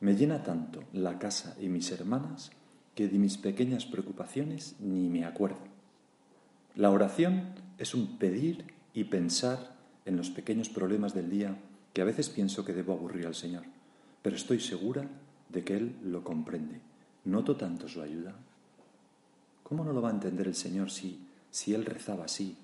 me 0.00 0.14
llena 0.14 0.42
tanto 0.42 0.84
la 0.92 1.18
casa 1.18 1.56
y 1.60 1.68
mis 1.68 1.90
hermanas 1.90 2.50
que 2.94 3.08
de 3.08 3.18
mis 3.18 3.36
pequeñas 3.36 3.86
preocupaciones 3.86 4.76
ni 4.80 5.08
me 5.08 5.24
acuerdo. 5.24 5.58
La 6.74 6.90
oración 6.90 7.54
es 7.78 7.94
un 7.94 8.18
pedir 8.18 8.64
y 8.94 9.04
pensar 9.04 9.76
en 10.04 10.16
los 10.16 10.30
pequeños 10.30 10.68
problemas 10.68 11.14
del 11.14 11.30
día 11.30 11.56
que 11.92 12.02
a 12.02 12.04
veces 12.04 12.28
pienso 12.28 12.64
que 12.64 12.72
debo 12.72 12.92
aburrir 12.92 13.26
al 13.26 13.34
Señor, 13.34 13.64
pero 14.22 14.36
estoy 14.36 14.60
segura 14.60 15.08
de 15.48 15.64
que 15.64 15.76
Él 15.76 15.96
lo 16.04 16.22
comprende. 16.22 16.80
Noto 17.24 17.56
tanto 17.56 17.88
su 17.88 18.00
ayuda. 18.00 18.34
¿Cómo 19.68 19.84
no 19.84 19.92
lo 19.92 20.00
va 20.00 20.08
a 20.08 20.12
entender 20.12 20.46
el 20.46 20.54
Señor 20.54 20.90
si, 20.90 21.18
si 21.50 21.74
Él 21.74 21.84
rezaba 21.84 22.24
así? 22.24 22.56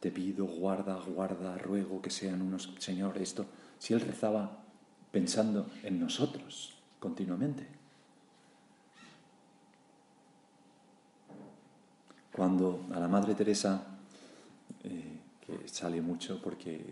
Te 0.00 0.10
pido, 0.10 0.46
guarda, 0.46 0.98
guarda, 0.98 1.58
ruego 1.58 2.00
que 2.00 2.10
sean 2.10 2.40
unos, 2.40 2.70
Señor, 2.78 3.18
esto. 3.18 3.44
Si 3.78 3.92
Él 3.92 4.00
rezaba 4.00 4.62
pensando 5.10 5.70
en 5.82 6.00
nosotros 6.00 6.74
continuamente. 6.98 7.66
Cuando 12.34 12.86
a 12.94 12.98
la 12.98 13.08
Madre 13.08 13.34
Teresa 13.34 13.84
eh, 14.84 15.18
que 15.46 15.68
sale 15.68 16.00
mucho 16.00 16.40
porque, 16.42 16.82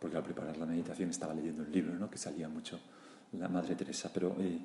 porque 0.00 0.16
al 0.16 0.24
preparar 0.24 0.56
la 0.56 0.66
meditación 0.66 1.10
estaba 1.10 1.34
leyendo 1.34 1.62
el 1.62 1.70
libro, 1.70 1.94
¿no? 1.94 2.10
que 2.10 2.18
salía 2.18 2.48
mucho 2.48 2.80
la 3.38 3.48
Madre 3.48 3.76
Teresa. 3.76 4.10
Pero 4.12 4.34
eh, 4.40 4.58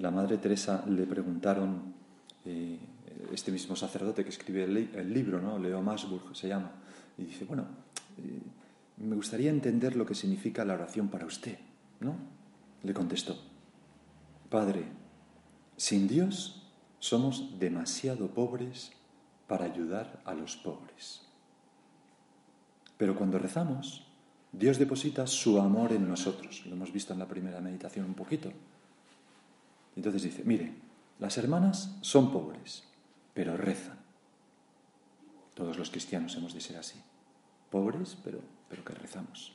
la 0.00 0.10
Madre 0.10 0.38
Teresa 0.38 0.84
le 0.88 1.06
preguntaron, 1.06 1.94
eh, 2.44 2.78
este 3.32 3.52
mismo 3.52 3.76
sacerdote 3.76 4.24
que 4.24 4.30
escribe 4.30 4.64
el, 4.64 5.12
libro, 5.12 5.40
¿no? 5.40 5.58
Leo 5.58 5.82
Masburg 5.82 6.36
se 6.36 6.48
llama, 6.48 6.72
y 7.16 7.24
dice, 7.24 7.44
bueno, 7.44 7.66
eh, 8.18 8.40
me 8.98 9.16
gustaría 9.16 9.50
entender 9.50 9.96
lo 9.96 10.06
que 10.06 10.14
significa 10.14 10.64
la 10.64 10.74
oración 10.74 11.08
para 11.08 11.26
usted, 11.26 11.58
¿no? 12.00 12.16
Le 12.82 12.94
contestó, 12.94 13.36
Padre, 14.48 14.84
sin 15.76 16.08
Dios 16.08 16.62
somos 16.98 17.58
demasiado 17.58 18.28
pobres 18.28 18.92
para 19.46 19.64
ayudar 19.64 20.20
a 20.24 20.34
los 20.34 20.56
pobres. 20.56 21.22
Pero 22.96 23.14
cuando 23.16 23.38
rezamos, 23.38 24.06
Dios 24.52 24.78
deposita 24.78 25.26
su 25.26 25.60
amor 25.60 25.92
en 25.92 26.08
nosotros. 26.08 26.64
Lo 26.66 26.74
hemos 26.74 26.92
visto 26.92 27.12
en 27.12 27.18
la 27.18 27.28
primera 27.28 27.60
meditación 27.60 28.06
un 28.06 28.14
poquito. 28.14 28.50
Entonces 29.94 30.22
dice, 30.22 30.42
mire, 30.44 30.72
las 31.18 31.38
hermanas 31.38 31.96
son 32.00 32.32
pobres, 32.32 32.84
pero 33.38 33.56
rezan. 33.56 33.96
Todos 35.54 35.78
los 35.78 35.90
cristianos 35.90 36.34
hemos 36.34 36.54
de 36.54 36.60
ser 36.60 36.76
así. 36.76 37.00
Pobres, 37.70 38.18
pero, 38.24 38.40
pero 38.68 38.84
que 38.84 38.94
rezamos. 38.94 39.52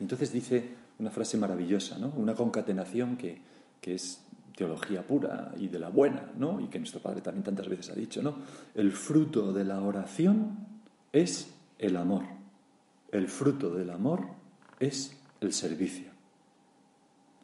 Entonces 0.00 0.32
dice 0.32 0.70
una 0.98 1.10
frase 1.10 1.36
maravillosa, 1.36 1.98
¿no? 1.98 2.14
Una 2.16 2.34
concatenación 2.34 3.18
que, 3.18 3.42
que 3.82 3.96
es 3.96 4.22
teología 4.56 5.06
pura 5.06 5.52
y 5.58 5.68
de 5.68 5.78
la 5.80 5.90
buena, 5.90 6.30
¿no? 6.38 6.62
Y 6.62 6.68
que 6.68 6.78
nuestro 6.78 7.02
Padre 7.02 7.20
también 7.20 7.44
tantas 7.44 7.68
veces 7.68 7.90
ha 7.90 7.94
dicho, 7.94 8.22
¿no? 8.22 8.36
El 8.74 8.90
fruto 8.90 9.52
de 9.52 9.66
la 9.66 9.82
oración 9.82 10.56
es 11.12 11.52
el 11.78 11.98
amor. 11.98 12.24
El 13.12 13.28
fruto 13.28 13.68
del 13.74 13.90
amor 13.90 14.28
es 14.80 15.14
el 15.42 15.52
servicio. 15.52 16.10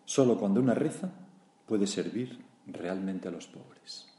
Solo 0.07 0.39
cuando 0.39 0.59
una 0.59 0.73
reza 0.73 1.11
puede 1.67 1.87
servir 1.87 2.39
realmente 2.67 3.29
a 3.29 3.31
los 3.31 3.47
pobres. 3.47 4.10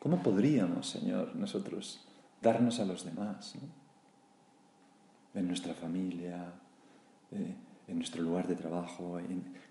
¿Cómo 0.00 0.22
podríamos, 0.22 0.88
Señor, 0.88 1.36
nosotros 1.36 2.00
darnos 2.40 2.80
a 2.80 2.86
los 2.86 3.04
demás? 3.04 3.54
En 5.34 5.46
nuestra 5.46 5.74
familia, 5.74 6.52
eh, 7.30 7.54
en 7.86 7.96
nuestro 7.96 8.22
lugar 8.22 8.48
de 8.48 8.56
trabajo, 8.56 9.20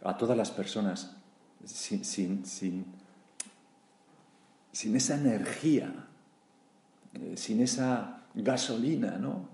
a 0.04 0.18
todas 0.18 0.38
las 0.38 0.52
personas 0.52 1.18
sin, 1.66 2.06
sin, 2.06 2.46
sin, 2.46 2.86
sin 4.72 4.96
esa 4.96 5.16
energía, 5.16 5.92
eh, 7.16 7.36
sin 7.36 7.60
esa 7.62 8.22
gasolina, 8.36 9.18
¿no? 9.18 9.50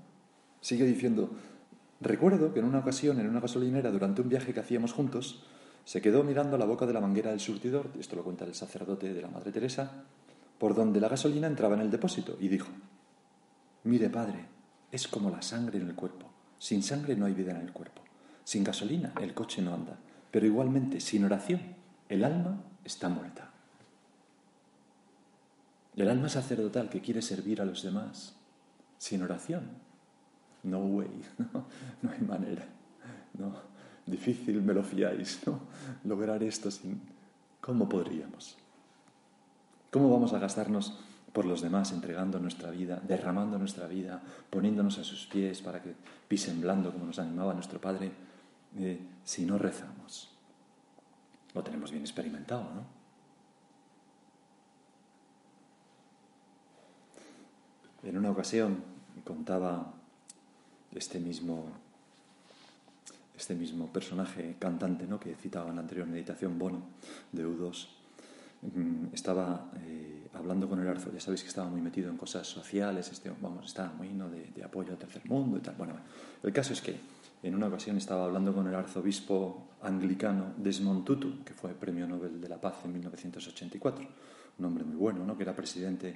Sigue 0.59 0.83
diciendo, 0.83 1.31
recuerdo 2.01 2.53
que 2.53 2.59
en 2.59 2.65
una 2.65 2.79
ocasión, 2.79 3.19
en 3.21 3.29
una 3.29 3.39
gasolinera, 3.39 3.91
durante 3.91 4.21
un 4.21 4.27
viaje 4.27 4.53
que 4.53 4.59
hacíamos 4.59 4.91
juntos, 4.91 5.45
se 5.85 6.01
quedó 6.01 6.23
mirando 6.23 6.57
la 6.57 6.65
boca 6.65 6.85
de 6.85 6.93
la 6.93 6.99
manguera 6.99 7.31
del 7.31 7.39
surtidor, 7.39 7.91
esto 7.97 8.17
lo 8.17 8.25
cuenta 8.25 8.43
el 8.43 8.55
sacerdote 8.55 9.13
de 9.13 9.21
la 9.21 9.29
Madre 9.29 9.53
Teresa, 9.53 10.03
por 10.57 10.75
donde 10.75 10.99
la 10.99 11.09
gasolina 11.09 11.47
entraba 11.47 11.75
en 11.75 11.81
el 11.81 11.91
depósito, 11.91 12.37
y 12.39 12.47
dijo, 12.47 12.67
mire 13.83 14.09
padre, 14.09 14.45
es 14.91 15.07
como 15.07 15.29
la 15.29 15.41
sangre 15.41 15.79
en 15.79 15.87
el 15.87 15.95
cuerpo. 15.95 16.27
Sin 16.57 16.83
sangre 16.83 17.15
no 17.15 17.25
hay 17.25 17.33
vida 17.33 17.51
en 17.51 17.61
el 17.61 17.73
cuerpo. 17.73 18.01
Sin 18.43 18.63
gasolina 18.63 19.13
el 19.19 19.33
coche 19.33 19.61
no 19.61 19.73
anda. 19.73 19.97
Pero 20.31 20.45
igualmente, 20.45 20.99
sin 20.99 21.25
oración, 21.25 21.61
el 22.09 22.23
alma 22.23 22.63
está 22.83 23.09
muerta. 23.09 23.51
El 25.95 26.09
alma 26.09 26.29
sacerdotal 26.29 26.89
que 26.89 27.01
quiere 27.01 27.21
servir 27.21 27.61
a 27.61 27.65
los 27.65 27.83
demás, 27.83 28.35
sin 28.97 29.21
oración, 29.23 29.63
no 30.63 30.79
way, 30.79 31.21
no, 31.53 32.11
hay 32.11 32.21
manera. 32.21 32.65
No, 33.37 33.55
difícil, 34.05 34.61
me 34.61 34.73
lo 34.73 34.83
fiáis, 34.83 35.41
¿no? 35.45 35.59
Lograr 36.03 36.43
esto 36.43 36.69
sin... 36.71 37.01
¿Cómo 37.61 37.87
podríamos? 37.89 38.57
¿Cómo 39.95 40.09
vamos 40.09 40.33
a 40.33 40.39
gastarnos 40.39 40.99
por 41.31 41.45
los 41.45 41.61
demás, 41.61 41.93
entregando 41.93 42.37
nuestra 42.37 42.69
vida, 42.69 42.99
derramando 43.07 43.57
nuestra 43.57 43.87
vida, 43.87 44.21
poniéndonos 44.49 44.97
a 44.97 45.05
sus 45.05 45.25
pies 45.25 45.61
para 45.61 45.81
que 45.81 45.93
pisen 46.27 46.59
blando 46.59 46.91
como 46.91 47.05
nos 47.05 47.17
animaba 47.17 47.53
nuestro 47.53 47.79
Padre, 47.79 48.11
eh, 48.77 48.99
si 49.23 49.45
no 49.45 49.57
rezamos? 49.57 50.35
Lo 51.53 51.63
tenemos 51.63 51.91
bien 51.91 52.03
experimentado, 52.03 52.63
¿no? 52.73 52.83
En 58.03 58.17
una 58.17 58.31
ocasión 58.31 58.83
contaba 59.23 59.93
este 60.93 61.21
mismo, 61.21 61.67
este 63.37 63.55
mismo 63.55 63.87
personaje 63.87 64.57
cantante 64.59 65.07
¿no? 65.07 65.21
que 65.21 65.35
citaba 65.35 65.69
en 65.69 65.75
la 65.75 65.83
anterior 65.83 66.05
meditación, 66.05 66.59
Bono, 66.59 66.81
de 67.31 67.47
U2, 67.47 67.87
mm, 67.87 68.04
estaba 69.13 69.71
eh, 69.77 70.27
hablando 70.33 70.67
con 70.67 70.79
el 70.79 70.87
arzobispo, 70.87 71.13
ya 71.13 71.21
sabéis 71.21 71.41
que 71.43 71.49
estaba 71.49 71.69
muy 71.69 71.81
metido 71.81 72.09
en 72.09 72.17
cosas 72.17 72.47
sociales, 72.47 73.11
este, 73.11 73.31
vamos, 73.41 73.65
estaba 73.65 73.93
muy 73.93 74.09
¿no? 74.09 74.29
de, 74.29 74.51
de, 74.55 74.63
apoyo 74.63 74.91
al 74.91 74.97
tercer 74.97 75.25
mundo 75.25 75.57
y 75.57 75.61
tal. 75.61 75.75
Bueno, 75.75 75.93
el 76.43 76.53
caso 76.53 76.73
es 76.73 76.81
que 76.81 76.95
en 77.43 77.53
una 77.55 77.67
ocasión 77.67 77.97
estaba 77.97 78.25
hablando 78.25 78.53
con 78.53 78.67
el 78.67 78.75
arzobispo 78.75 79.67
anglicano 79.83 80.53
Desmond 80.57 81.05
Tutu, 81.05 81.43
que 81.43 81.53
fue 81.53 81.73
premio 81.73 82.07
Nobel 82.07 82.41
de 82.41 82.49
la 82.49 82.59
Paz 82.59 82.77
en 82.85 82.93
1984, 82.93 84.07
un 84.57 84.65
hombre 84.65 84.83
muy 84.83 84.95
bueno, 84.95 85.25
¿no? 85.25 85.37
que 85.37 85.43
era 85.43 85.55
presidente 85.55 86.15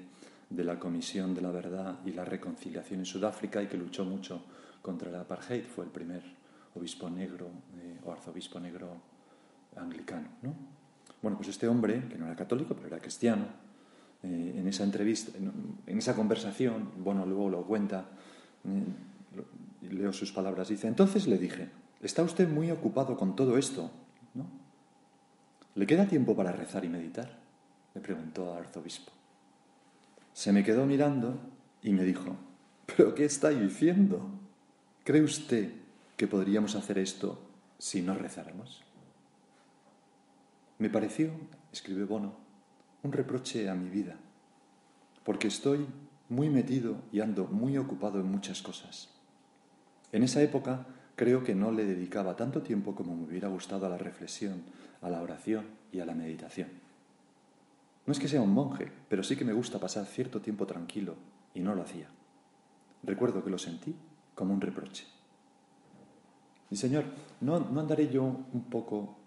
de 0.50 0.64
la 0.64 0.80
Comisión 0.80 1.36
de 1.36 1.42
la 1.42 1.52
Verdad 1.52 2.00
y 2.06 2.14
la 2.14 2.26
Reconciliación 2.26 3.02
en 3.02 3.06
Sudáfrica 3.06 3.62
y 3.62 3.68
que 3.68 3.78
luchó 3.78 4.06
mucho 4.06 4.42
contra 4.82 5.10
el 5.10 5.16
apartheid, 5.16 5.64
fue 5.64 5.86
el 5.86 5.92
primer 5.92 6.24
obispo 6.74 7.10
negro 7.10 7.52
eh, 7.78 8.00
o 8.04 8.12
arzobispo 8.12 8.60
negro 8.60 8.98
anglicano. 9.76 10.30
¿no? 10.42 10.79
Bueno, 11.22 11.38
pues 11.38 11.50
este 11.50 11.68
hombre, 11.68 12.08
que 12.10 12.18
no 12.18 12.26
era 12.26 12.36
católico, 12.36 12.74
pero 12.76 12.88
era 12.88 13.00
cristiano, 13.00 13.46
eh, 14.24 14.56
en 14.58 14.68
esa 14.68 14.84
entrevista, 14.84 15.38
en, 15.38 15.98
esa 15.98 16.16
conversación, 16.16 16.92
bueno, 16.98 17.26
luego 17.26 17.50
lo 17.50 17.64
cuenta, 17.66 18.06
eh, 18.66 19.90
leo 19.90 20.14
sus 20.14 20.32
palabras, 20.32 20.70
dice, 20.70 20.88
entonces 20.88 21.28
le 21.28 21.38
dije, 21.38 21.70
¿está 22.02 22.24
usted 22.24 22.48
muy 22.50 22.72
ocupado 22.72 23.18
con 23.18 23.36
todo 23.36 23.58
esto? 23.58 23.92
¿No? 24.34 24.46
¿Le 25.76 25.88
queda 25.88 26.08
tiempo 26.08 26.36
para 26.36 26.52
rezar 26.52 26.84
y 26.86 26.90
meditar? 26.90 27.38
Le 27.96 28.02
preguntó 28.02 28.54
al 28.54 28.64
arzobispo. 28.64 29.12
Se 30.34 30.52
me 30.52 30.64
quedó 30.64 30.86
mirando 30.86 31.40
y 31.82 31.92
me 31.92 32.04
dijo, 32.04 32.36
¿pero 32.86 33.16
qué 33.16 33.26
está 33.26 33.50
diciendo? 33.50 34.30
¿Cree 35.04 35.22
usted 35.22 35.74
que 36.18 36.28
podríamos 36.28 36.76
hacer 36.76 36.98
esto 36.98 37.42
si 37.78 38.02
no 38.02 38.16
rezáramos? 38.16 38.84
Me 40.80 40.90
pareció, 40.90 41.32
escribe 41.74 42.06
Bono, 42.06 42.36
un 43.04 43.12
reproche 43.12 43.70
a 43.70 43.76
mi 43.76 43.90
vida, 43.90 44.16
porque 45.26 45.50
estoy 45.50 45.86
muy 46.30 46.50
metido 46.50 47.02
y 47.12 47.20
ando 47.20 47.48
muy 47.48 47.78
ocupado 47.78 48.22
en 48.22 48.32
muchas 48.32 48.62
cosas. 48.62 49.10
En 50.14 50.24
esa 50.24 50.42
época 50.42 50.86
creo 51.18 51.44
que 51.44 51.54
no 51.54 51.74
le 51.74 51.84
dedicaba 51.84 52.38
tanto 52.38 52.62
tiempo 52.62 52.96
como 52.96 53.14
me 53.14 53.26
hubiera 53.26 53.50
gustado 53.50 53.88
a 53.88 53.90
la 53.90 53.98
reflexión, 53.98 54.64
a 55.02 55.10
la 55.10 55.22
oración 55.22 55.66
y 55.92 56.00
a 56.00 56.06
la 56.06 56.16
meditación. 56.16 56.70
No 58.06 58.14
es 58.14 58.20
que 58.20 58.30
sea 58.30 58.42
un 58.42 58.54
monje, 58.54 58.90
pero 59.10 59.22
sí 59.22 59.36
que 59.36 59.44
me 59.44 59.52
gusta 59.52 59.80
pasar 59.80 60.06
cierto 60.06 60.40
tiempo 60.40 60.66
tranquilo 60.66 61.16
y 61.54 61.60
no 61.60 61.76
lo 61.76 61.82
hacía. 61.82 62.08
Recuerdo 63.04 63.44
que 63.44 63.50
lo 63.50 63.58
sentí 63.58 63.94
como 64.34 64.54
un 64.54 64.62
reproche. 64.62 65.06
Y 66.72 66.78
Señor, 66.78 67.04
¿no, 67.42 67.60
no 67.60 67.82
andaré 67.82 68.08
yo 68.08 68.24
un 68.24 68.64
poco 68.70 69.19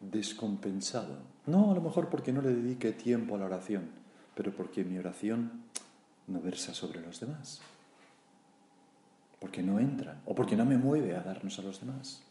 descompensado? 0.00 1.18
No, 1.46 1.70
a 1.70 1.74
lo 1.74 1.80
mejor 1.80 2.08
porque 2.08 2.32
no 2.32 2.42
le 2.42 2.54
dedique 2.54 2.92
tiempo 2.92 3.34
a 3.34 3.38
la 3.38 3.46
oración, 3.46 3.90
pero 4.34 4.54
porque 4.54 4.84
mi 4.84 4.98
oración 4.98 5.62
no 6.26 6.40
versa 6.40 6.74
sobre 6.74 7.00
los 7.00 7.20
demás. 7.20 7.60
Porque 9.38 9.62
no 9.62 9.80
entra, 9.80 10.20
o 10.26 10.34
porque 10.34 10.56
no 10.56 10.64
me 10.64 10.76
mueve 10.76 11.16
a 11.16 11.22
darnos 11.22 11.58
a 11.58 11.62
los 11.62 11.80
demás. 11.80 12.22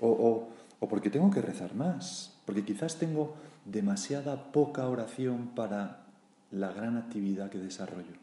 O, 0.00 0.08
o, 0.08 0.48
o 0.80 0.88
porque 0.88 1.10
tengo 1.10 1.30
que 1.30 1.42
rezar 1.42 1.74
más, 1.74 2.36
porque 2.46 2.64
quizás 2.64 2.98
tengo 2.98 3.34
demasiada 3.64 4.52
poca 4.52 4.88
oración 4.88 5.48
para 5.54 6.04
la 6.50 6.72
gran 6.72 6.96
actividad 6.96 7.50
que 7.50 7.58
desarrollo. 7.58 8.14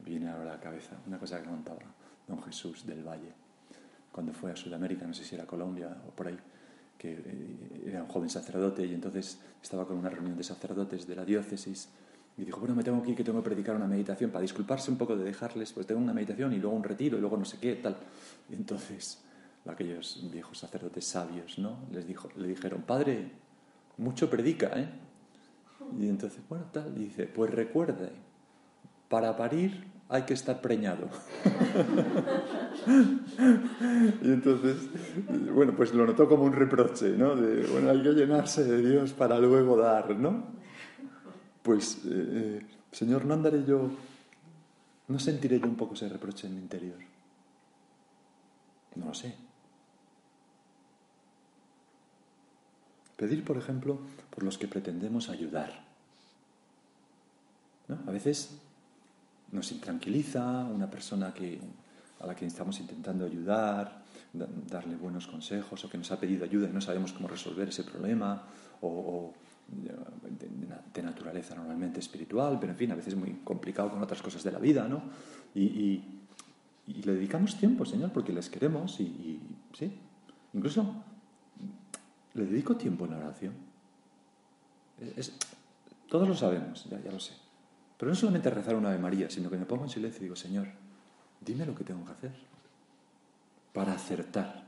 Viene 0.00 0.30
ahora 0.30 0.52
a 0.52 0.56
la 0.56 0.60
cabeza 0.60 0.96
una 1.06 1.18
cosa 1.18 1.40
que 1.40 1.48
contaba 1.48 1.80
don 2.26 2.42
Jesús 2.42 2.86
del 2.86 3.06
Valle, 3.06 3.32
cuando 4.12 4.32
fue 4.32 4.52
a 4.52 4.56
Sudamérica, 4.56 5.06
no 5.06 5.14
sé 5.14 5.24
si 5.24 5.34
era 5.34 5.46
Colombia 5.46 5.96
o 6.06 6.10
por 6.10 6.28
ahí, 6.28 6.38
que 6.98 7.12
eh, 7.12 7.82
era 7.86 8.02
un 8.02 8.08
joven 8.08 8.28
sacerdote 8.28 8.84
y 8.84 8.94
entonces 8.94 9.38
estaba 9.62 9.86
con 9.86 9.96
una 9.96 10.10
reunión 10.10 10.36
de 10.36 10.44
sacerdotes 10.44 11.06
de 11.06 11.16
la 11.16 11.24
diócesis 11.24 11.88
y 12.36 12.44
dijo, 12.44 12.60
bueno, 12.60 12.74
me 12.74 12.82
tengo 12.82 13.02
que 13.02 13.10
ir, 13.10 13.16
que 13.16 13.24
tengo 13.24 13.42
que 13.42 13.50
predicar 13.50 13.76
una 13.76 13.86
meditación 13.86 14.30
para 14.30 14.42
disculparse 14.42 14.90
un 14.90 14.96
poco 14.98 15.16
de 15.16 15.24
dejarles, 15.24 15.72
pues 15.72 15.86
tengo 15.86 16.00
una 16.00 16.12
meditación 16.12 16.52
y 16.52 16.58
luego 16.58 16.76
un 16.76 16.84
retiro 16.84 17.18
y 17.18 17.20
luego 17.20 17.36
no 17.36 17.44
sé 17.44 17.58
qué, 17.58 17.74
tal. 17.76 17.96
Y 18.48 18.54
entonces 18.54 19.22
aquellos 19.66 20.20
viejos 20.32 20.58
sacerdotes 20.58 21.04
sabios, 21.04 21.58
¿no? 21.58 21.78
Les 21.92 22.06
dijo, 22.06 22.28
le 22.36 22.48
dijeron, 22.48 22.82
padre, 22.82 23.30
mucho 23.98 24.30
predica, 24.30 24.70
¿eh? 24.74 24.88
Y 25.98 26.08
entonces, 26.08 26.40
bueno, 26.48 26.66
tal, 26.72 26.94
dice, 26.94 27.26
pues 27.26 27.50
recuerde, 27.50 28.10
para 29.08 29.36
parir 29.36 29.84
hay 30.10 30.24
que 30.24 30.34
estar 30.34 30.60
preñado. 30.60 31.08
y 34.22 34.28
entonces, 34.28 34.76
bueno, 35.54 35.72
pues 35.76 35.94
lo 35.94 36.04
notó 36.04 36.28
como 36.28 36.42
un 36.42 36.52
reproche, 36.52 37.10
¿no? 37.10 37.36
De, 37.36 37.64
bueno, 37.68 37.90
hay 37.90 38.02
que 38.02 38.10
llenarse 38.10 38.64
de 38.64 38.90
Dios 38.90 39.12
para 39.12 39.38
luego 39.38 39.76
dar, 39.76 40.16
¿no? 40.16 40.48
Pues, 41.62 41.98
eh, 42.06 42.08
eh, 42.08 42.66
Señor, 42.90 43.24
no 43.24 43.34
andaré 43.34 43.64
yo, 43.64 43.88
no 45.06 45.18
sentiré 45.20 45.60
yo 45.60 45.66
un 45.66 45.76
poco 45.76 45.94
ese 45.94 46.08
reproche 46.08 46.48
en 46.48 46.56
mi 46.56 46.60
interior. 46.60 46.98
No 48.96 49.06
lo 49.06 49.14
sé. 49.14 49.36
Pedir, 53.16 53.44
por 53.44 53.56
ejemplo, 53.56 54.00
por 54.30 54.42
los 54.42 54.58
que 54.58 54.66
pretendemos 54.66 55.28
ayudar. 55.28 55.84
¿No? 57.86 58.00
A 58.08 58.10
veces 58.10 58.58
nos 59.52 59.72
intranquiliza 59.72 60.64
una 60.64 60.88
persona 60.88 61.32
que, 61.34 61.60
a 62.20 62.26
la 62.26 62.34
que 62.34 62.46
estamos 62.46 62.78
intentando 62.80 63.24
ayudar, 63.24 64.02
darle 64.32 64.96
buenos 64.96 65.26
consejos 65.26 65.84
o 65.84 65.90
que 65.90 65.98
nos 65.98 66.10
ha 66.12 66.20
pedido 66.20 66.44
ayuda 66.44 66.68
y 66.68 66.72
no 66.72 66.80
sabemos 66.80 67.12
cómo 67.12 67.26
resolver 67.26 67.68
ese 67.68 67.82
problema 67.82 68.42
o, 68.80 69.32
de, 69.68 71.02
naturaleza 71.02 71.54
normalmente 71.54 72.00
espiritual, 72.00 72.58
pero 72.60 72.72
en 72.72 72.78
fin, 72.78 72.92
a 72.92 72.94
veces 72.94 73.16
muy 73.16 73.40
complicado 73.44 73.90
con 73.90 74.02
otras 74.02 74.20
cosas 74.22 74.42
de 74.42 74.52
la 74.52 74.58
vida, 74.58 74.86
¿no? 74.86 75.02
Y, 75.54 76.02
le 76.86 77.14
dedicamos 77.14 77.56
tiempo, 77.56 77.84
Señor, 77.84 78.10
porque 78.10 78.32
les 78.32 78.50
queremos 78.50 78.98
y, 78.98 79.38
sí, 79.78 79.92
incluso 80.52 81.04
le 82.34 82.46
dedico 82.46 82.74
tiempo 82.76 83.04
en 83.04 83.12
la 83.12 83.18
oración. 83.18 83.54
todos 86.08 86.28
lo 86.28 86.34
sabemos, 86.34 86.86
ya, 86.90 87.00
ya, 87.00 87.12
lo 87.12 87.20
sé. 87.20 87.34
Pero 88.00 88.12
no 88.12 88.16
solamente 88.16 88.48
rezar 88.48 88.76
una 88.76 88.88
Ave 88.88 88.98
María, 88.98 89.28
sino 89.28 89.50
que 89.50 89.58
me 89.58 89.66
pongo 89.66 89.84
en 89.84 89.90
silencio 89.90 90.20
y 90.20 90.22
digo, 90.22 90.34
Señor, 90.34 90.68
dime 91.38 91.66
lo 91.66 91.74
que 91.74 91.84
tengo 91.84 92.02
que 92.06 92.12
hacer 92.12 92.32
para 93.74 93.92
acertar. 93.92 94.64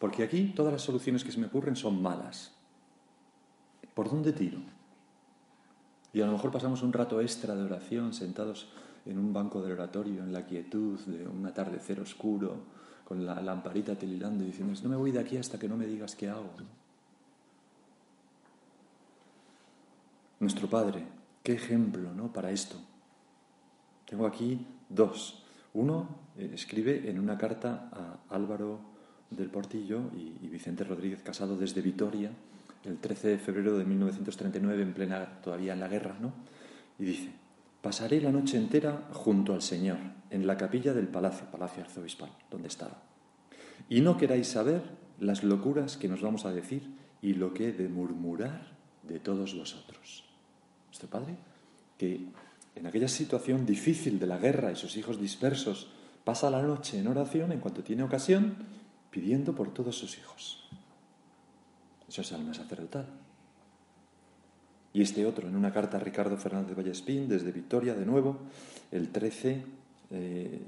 Porque 0.00 0.24
aquí 0.24 0.52
todas 0.56 0.72
las 0.72 0.82
soluciones 0.82 1.22
que 1.22 1.30
se 1.30 1.38
me 1.38 1.46
ocurren 1.46 1.76
son 1.76 2.02
malas. 2.02 2.52
¿Por 3.94 4.10
dónde 4.10 4.32
tiro? 4.32 4.58
Y 6.12 6.20
a 6.20 6.26
lo 6.26 6.32
mejor 6.32 6.50
pasamos 6.50 6.82
un 6.82 6.92
rato 6.92 7.20
extra 7.20 7.54
de 7.54 7.62
oración 7.62 8.12
sentados 8.12 8.72
en 9.06 9.20
un 9.20 9.32
banco 9.32 9.62
del 9.62 9.74
oratorio, 9.74 10.24
en 10.24 10.32
la 10.32 10.44
quietud 10.44 10.98
de 11.06 11.28
un 11.28 11.46
atardecer 11.46 12.00
oscuro, 12.00 12.56
con 13.04 13.24
la 13.24 13.40
lamparita 13.40 13.94
tililando 13.94 14.42
y 14.42 14.48
diciendo, 14.48 14.74
no 14.82 14.88
me 14.88 14.96
voy 14.96 15.12
de 15.12 15.20
aquí 15.20 15.36
hasta 15.36 15.60
que 15.60 15.68
no 15.68 15.76
me 15.76 15.86
digas 15.86 16.16
qué 16.16 16.28
hago. 16.28 16.50
Nuestro 20.40 20.68
Padre, 20.68 21.17
qué 21.48 21.54
ejemplo 21.54 22.12
¿no? 22.12 22.30
para 22.30 22.50
esto. 22.50 22.76
Tengo 24.04 24.26
aquí 24.26 24.66
dos. 24.90 25.46
Uno 25.72 26.06
eh, 26.36 26.50
escribe 26.52 27.08
en 27.08 27.18
una 27.18 27.38
carta 27.38 27.88
a 27.90 28.34
Álvaro 28.34 28.80
del 29.30 29.48
Portillo 29.48 30.10
y, 30.14 30.46
Vicente 30.48 30.84
Rodríguez 30.84 31.22
Casado 31.22 31.56
desde 31.56 31.80
Vitoria, 31.80 32.30
el 32.84 32.98
13 32.98 33.28
de 33.28 33.38
febrero 33.38 33.78
de 33.78 33.86
1939, 33.86 34.82
en 34.82 34.92
plena, 34.92 35.40
todavía 35.40 35.72
en 35.72 35.80
la 35.80 35.88
guerra, 35.88 36.18
¿no? 36.20 36.34
Y 36.98 37.04
dice, 37.04 37.30
Pasaré 37.80 38.20
la 38.20 38.30
noche 38.30 38.58
entera 38.58 39.08
junto 39.14 39.54
al 39.54 39.62
Señor, 39.62 39.96
en 40.28 40.46
la 40.46 40.58
capilla 40.58 40.92
del 40.92 41.08
palacio, 41.08 41.50
palacio 41.50 41.82
arzobispal, 41.82 42.30
donde 42.50 42.68
estaba. 42.68 43.04
Y 43.88 44.02
no 44.02 44.18
queráis 44.18 44.48
saber 44.48 44.82
las 45.18 45.42
locuras 45.44 45.96
que 45.96 46.08
nos 46.08 46.20
vamos 46.20 46.44
a 46.44 46.52
decir 46.52 46.90
y 47.22 47.32
lo 47.32 47.54
que 47.54 47.70
he 47.70 47.72
de 47.72 47.88
murmurar 47.88 48.76
de 49.02 49.18
todos 49.18 49.56
vosotros. 49.56 50.27
Nuestro 50.88 51.08
Padre, 51.08 51.36
que 51.96 52.26
en 52.74 52.86
aquella 52.86 53.08
situación 53.08 53.66
difícil 53.66 54.18
de 54.18 54.26
la 54.26 54.38
guerra 54.38 54.72
y 54.72 54.76
sus 54.76 54.96
hijos 54.96 55.20
dispersos, 55.20 55.88
pasa 56.24 56.50
la 56.50 56.62
noche 56.62 56.98
en 56.98 57.08
oración 57.08 57.52
en 57.52 57.60
cuanto 57.60 57.82
tiene 57.82 58.02
ocasión, 58.02 58.56
pidiendo 59.10 59.54
por 59.54 59.72
todos 59.72 59.96
sus 59.96 60.18
hijos. 60.18 60.68
Eso 62.08 62.22
es 62.22 62.32
alma 62.32 62.54
sacerdotal. 62.54 63.06
Y 64.92 65.02
este 65.02 65.26
otro, 65.26 65.48
en 65.48 65.56
una 65.56 65.72
carta 65.72 65.98
a 65.98 66.00
Ricardo 66.00 66.36
Fernández 66.36 66.76
Vallespín, 66.76 67.28
desde 67.28 67.52
Victoria, 67.52 67.94
de 67.94 68.06
nuevo, 68.06 68.38
el 68.90 69.10
13, 69.10 69.62
eh, 70.10 70.62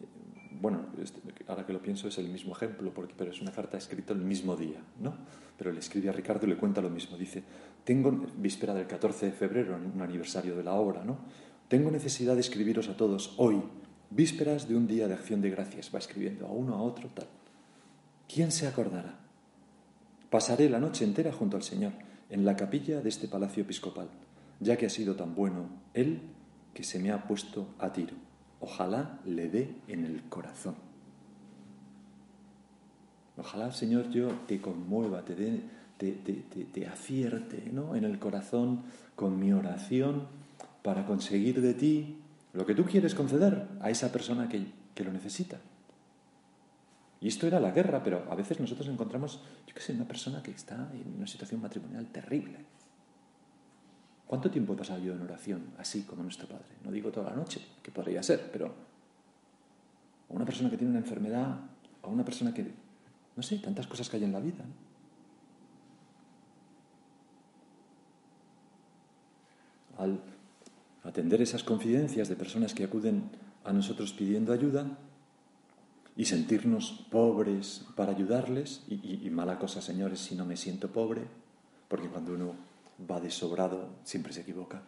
bueno, 0.61 0.87
este, 1.03 1.21
ahora 1.47 1.67
que 1.67 1.73
lo 1.73 1.83
pienso 1.83 2.09
es 2.09 2.19
el 2.19 2.29
mismo 2.29 2.53
ejemplo, 2.55 2.93
porque, 2.93 3.15
pero 3.17 3.31
es 3.31 3.41
una 3.41 3.53
carta 3.53 3.77
escrita 3.77 4.13
el 4.13 4.21
mismo 4.21 4.57
día, 4.57 4.81
¿no? 5.01 5.15
Pero 5.57 5.73
le 5.73 5.81
escribe 5.81 6.09
a 6.09 6.13
Ricardo 6.13 6.47
y 6.47 6.51
le 6.51 6.57
cuenta 6.57 6.81
lo 6.81 6.91
mismo. 6.91 7.17
Dice, 7.17 7.43
tengo, 7.85 8.11
víspera 8.37 8.75
del 8.75 8.87
14 8.87 9.27
de 9.27 9.33
febrero, 9.33 9.77
un 9.77 10.01
aniversario 10.01 10.57
de 10.57 10.65
la 10.65 10.75
obra, 10.75 11.05
¿no? 11.05 11.19
Tengo 11.69 11.91
necesidad 11.91 12.35
de 12.35 12.41
escribiros 12.41 12.89
a 12.89 12.97
todos 12.97 13.35
hoy, 13.37 13.63
vísperas 14.11 14.69
de 14.69 14.77
un 14.77 14.87
día 14.87 15.07
de 15.07 15.15
acción 15.15 15.41
de 15.41 15.51
gracias. 15.51 15.95
Va 15.95 15.99
escribiendo 15.99 16.47
a 16.47 16.51
uno, 16.51 16.75
a 16.75 16.83
otro, 16.83 17.09
tal. 17.11 17.29
¿Quién 18.33 18.51
se 18.51 18.67
acordará? 18.67 19.19
Pasaré 20.31 20.69
la 20.69 20.81
noche 20.81 21.05
entera 21.05 21.33
junto 21.33 21.57
al 21.57 21.63
Señor 21.63 21.93
en 22.29 22.45
la 22.45 22.57
capilla 22.57 23.01
de 23.01 23.09
este 23.09 23.29
palacio 23.29 23.63
episcopal, 23.63 24.09
ya 24.61 24.77
que 24.77 24.87
ha 24.87 24.91
sido 24.91 25.17
tan 25.17 25.35
bueno 25.35 25.69
Él 25.95 26.23
que 26.75 26.85
se 26.85 26.99
me 26.99 27.11
ha 27.11 27.25
puesto 27.25 27.69
a 27.79 27.93
tiro. 27.93 28.30
Ojalá 28.61 29.19
le 29.25 29.49
dé 29.49 29.75
en 29.89 30.05
el 30.05 30.23
corazón. 30.29 30.75
Ojalá, 33.37 33.73
Señor, 33.73 34.11
yo 34.11 34.29
te 34.47 34.61
conmueva, 34.61 35.25
te, 35.25 35.35
dé, 35.35 35.63
te, 35.97 36.13
te, 36.13 36.87
acierte 36.87 37.71
¿no? 37.73 37.97
en 37.97 38.05
el 38.05 38.19
corazón 38.19 38.83
con 39.17 39.39
mi 39.39 39.53
oración 39.53 40.27
para 40.83 41.07
conseguir 41.07 41.63
de 41.63 41.73
ti 41.73 42.19
lo 42.53 42.67
que 42.67 42.75
tú 42.75 42.85
quieres 42.85 43.15
conceder 43.15 43.67
a 43.81 43.91
esa 43.91 44.13
persona 44.13 44.49
que, 44.49 44.67
que 44.95 45.05
lo 45.05 45.13
necesita. 45.13 45.59
Y 47.21 47.29
esto 47.29 47.47
era 47.47 47.61
la 47.61 47.71
guerra, 47.71 48.03
pero 48.03 48.27
a 48.31 48.35
veces 48.35 48.61
nosotros 48.61 48.89
encontramos, 48.89 49.41
yo 49.67 49.75
qué 49.75 49.81
sé, 49.81 49.93
una 49.93 50.09
persona 50.09 50.43
que 50.43 50.51
está 50.51 50.91
en 50.93 51.17
una 51.17 51.27
situación 51.27 51.61
matrimonial 51.61 52.07
terrible. 52.07 52.59
¿Cuánto 54.31 54.49
tiempo 54.49 54.75
he 54.75 54.77
pasado 54.77 55.01
yo 55.01 55.13
en 55.13 55.23
oración 55.23 55.73
así 55.77 56.03
como 56.03 56.23
nuestro 56.23 56.47
Padre? 56.47 56.77
No 56.85 56.93
digo 56.93 57.11
toda 57.11 57.31
la 57.31 57.37
noche, 57.37 57.61
que 57.83 57.91
podría 57.91 58.23
ser, 58.23 58.49
pero 58.53 58.73
o 60.29 60.35
una 60.35 60.45
persona 60.45 60.71
que 60.71 60.77
tiene 60.77 60.93
una 60.93 61.01
enfermedad, 61.01 61.59
o 62.03 62.11
una 62.11 62.25
persona 62.25 62.55
que, 62.55 62.65
no 63.35 63.43
sé, 63.43 63.59
tantas 63.59 63.89
cosas 63.89 64.09
que 64.09 64.19
hay 64.19 64.23
en 64.23 64.31
la 64.31 64.39
vida. 64.39 64.65
Al 69.99 70.21
atender 71.03 71.43
esas 71.43 71.65
confidencias 71.65 72.29
de 72.29 72.37
personas 72.37 72.73
que 72.73 72.85
acuden 72.85 73.33
a 73.65 73.73
nosotros 73.73 74.13
pidiendo 74.13 74.53
ayuda, 74.53 74.97
y 76.17 76.27
sentirnos 76.27 77.05
pobres 77.11 77.85
para 77.97 78.13
ayudarles. 78.13 78.85
Y, 78.89 79.29
mala 79.31 79.59
cosa, 79.59 79.83
señores, 79.83 80.21
si 80.21 80.37
no 80.37 80.45
me 80.45 80.57
siento 80.57 80.93
pobre, 80.93 81.23
porque 81.89 82.09
cuando 82.09 82.35
uno 82.35 82.70
va 83.09 83.21
de 83.21 83.31
sobrado 83.31 83.97
siempre 84.05 84.33
se 84.33 84.41
equivoca. 84.43 84.83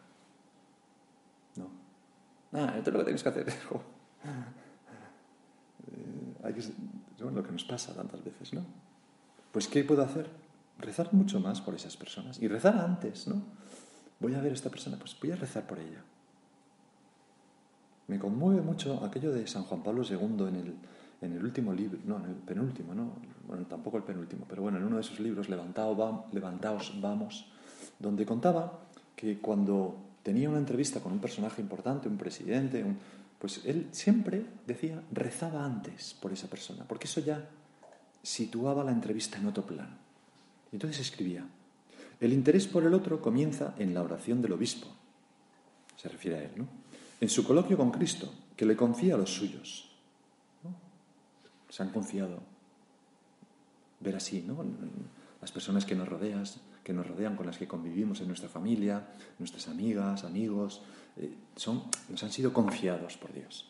¿No? 1.57 1.69
Ah, 2.53 2.75
esto 2.77 2.91
es 2.91 2.95
lo 2.95 2.99
que 3.01 3.05
tienes 3.05 3.23
que 3.23 3.29
hacer. 3.29 3.47
Eh, 5.85 6.37
hay 6.45 6.55
que, 6.55 6.61
es 6.61 6.71
lo 7.19 7.43
que 7.43 7.51
nos 7.51 7.65
pasa 7.65 7.93
tantas 7.93 8.23
veces, 8.23 8.55
¿no? 8.55 8.65
Pues, 9.51 9.67
¿qué 9.67 9.83
puedo 9.83 10.03
hacer? 10.03 10.31
Rezar 10.79 11.13
mucho 11.13 11.41
más 11.41 11.61
por 11.61 11.75
esas 11.75 11.97
personas. 11.97 12.41
Y 12.41 12.47
rezar 12.47 12.79
antes, 12.79 13.27
¿no? 13.27 13.43
Voy 14.21 14.35
a 14.35 14.41
ver 14.41 14.53
a 14.53 14.55
esta 14.55 14.71
persona, 14.71 14.97
pues 14.97 15.17
voy 15.21 15.33
a 15.33 15.37
rezar 15.37 15.67
por 15.67 15.81
ella. 15.81 16.05
me 18.07 18.21
conmueve 18.21 18.61
mucho 18.61 19.05
aquello 19.05 19.33
de 19.33 19.45
San 19.49 19.65
Juan 19.65 19.83
Pablo 19.83 20.05
II 20.09 20.47
en 20.47 20.57
el, 20.57 20.77
en 21.23 21.33
el 21.33 21.45
último 21.45 21.73
libro, 21.73 21.99
no, 22.05 22.19
en 22.19 22.27
el 22.27 22.37
penúltimo, 22.37 22.95
no, 22.95 23.15
bueno, 23.47 23.67
tampoco 23.67 23.97
el 23.97 24.05
penúltimo, 24.05 24.45
pero 24.49 24.63
bueno, 24.63 24.79
en 24.79 24.85
uno 24.85 24.97
de 24.97 25.03
sus 25.03 25.19
libros, 25.19 25.49
Levantaos, 25.49 25.97
vamos, 27.01 27.53
donde 28.03 28.27
contaba 28.27 28.81
que 29.17 29.39
cuando 29.39 29.97
tenía 30.23 30.51
una 30.51 30.59
entrevista 30.59 31.01
con 31.01 31.13
un 31.13 31.21
personaje 31.21 31.63
importante, 31.63 32.09
un 32.09 32.19
presidente, 32.19 32.85
pues 33.39 33.63
él 33.65 33.89
siempre 33.93 34.45
decía, 34.67 35.01
rezaba 35.13 35.65
antes 35.65 36.15
por 36.21 36.33
esa 36.33 36.49
persona, 36.49 36.85
porque 36.87 37.07
eso 37.07 37.21
ya 37.21 37.49
situaba 38.23 38.85
la 38.85 38.93
entrevista 38.93 39.39
en 39.39 39.47
otro 39.47 39.65
plano. 39.65 39.97
Entonces 40.73 41.01
escribía, 41.01 41.47
el 42.21 42.33
interés 42.33 42.67
por 42.67 42.85
el 42.85 42.95
otro 42.95 43.21
comienza 43.21 43.75
en 43.79 43.95
la 43.95 44.03
oración 44.03 44.43
del 44.43 44.53
obispo, 44.53 44.89
se 45.97 46.09
refiere 46.09 46.39
a 46.39 46.43
él, 46.43 46.51
¿no? 46.57 46.67
En 47.21 47.29
su 47.29 47.45
coloquio 47.45 47.77
con 47.77 47.91
Cristo, 47.91 48.33
que 48.57 48.67
le 48.67 48.77
confía 48.77 49.15
a 49.15 49.19
los 49.19 49.33
suyos 49.33 49.93
se 51.73 51.83
han 51.83 51.89
confiado. 51.89 52.39
Ver 54.01 54.17
así, 54.17 54.45
¿no? 54.47 54.63
Las 55.41 55.51
personas 55.51 55.87
que 55.87 55.95
nos 55.95 56.07
rodeas, 56.07 56.61
que 56.83 56.93
nos 56.93 57.07
rodean, 57.07 57.37
con 57.37 57.47
las 57.47 57.59
que 57.59 57.69
convivimos 57.69 58.21
en 58.21 58.29
nuestra 58.29 58.49
familia, 58.49 59.09
nuestras 59.39 59.69
amigas, 59.69 60.25
amigos, 60.25 60.83
eh, 61.17 61.35
son, 61.57 61.85
nos 62.09 62.23
han 62.23 62.33
sido 62.33 62.53
confiados 62.53 63.17
por 63.17 63.33
Dios. 63.33 63.69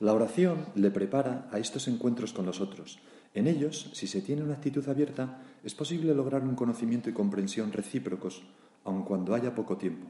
La 0.00 0.12
oración 0.12 0.66
le 0.74 0.90
prepara 0.90 1.48
a 1.52 1.58
estos 1.58 1.86
encuentros 1.88 2.32
con 2.32 2.46
los 2.46 2.60
otros. 2.60 2.98
En 3.32 3.46
ellos, 3.46 3.90
si 3.94 4.06
se 4.06 4.22
tiene 4.22 4.42
una 4.42 4.54
actitud 4.54 4.86
abierta, 4.88 5.40
es 5.62 5.74
posible 5.74 6.14
lograr 6.14 6.42
un 6.42 6.54
conocimiento 6.54 7.08
y 7.08 7.12
comprensión 7.12 7.72
recíprocos, 7.72 8.42
aun 8.84 9.04
cuando 9.04 9.34
haya 9.34 9.54
poco 9.54 9.76
tiempo. 9.76 10.06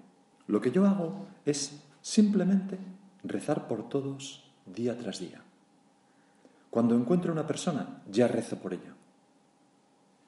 Lo 0.46 0.60
que 0.60 0.70
yo 0.70 0.86
hago 0.86 1.26
es 1.44 1.82
simplemente 2.00 2.78
rezar 3.22 3.68
por 3.68 3.88
todos 3.88 4.50
día 4.66 4.96
tras 4.98 5.20
día. 5.20 5.42
Cuando 6.70 6.96
encuentro 6.96 7.32
una 7.32 7.46
persona, 7.46 8.02
ya 8.10 8.26
rezo 8.26 8.58
por 8.58 8.74
ella. 8.74 8.94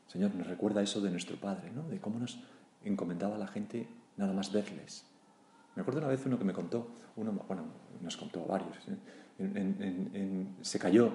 Señor, 0.06 0.34
nos 0.34 0.46
recuerda 0.46 0.82
eso 0.82 1.00
de 1.00 1.10
nuestro 1.10 1.36
Padre, 1.36 1.70
¿no? 1.70 1.82
De 1.88 2.00
cómo 2.00 2.18
nos 2.18 2.38
encomendaba 2.84 3.36
la 3.38 3.46
gente 3.46 3.88
nada 4.16 4.32
más 4.32 4.52
verles. 4.52 5.04
Me 5.74 5.82
acuerdo 5.82 6.00
una 6.00 6.08
vez 6.08 6.24
uno 6.24 6.38
que 6.38 6.44
me 6.44 6.52
contó, 6.52 6.88
uno, 7.16 7.32
bueno, 7.46 7.64
nos 8.00 8.16
contó 8.16 8.44
varios, 8.46 8.76
¿eh? 8.88 10.46
se 10.62 10.78
cayó, 10.78 11.10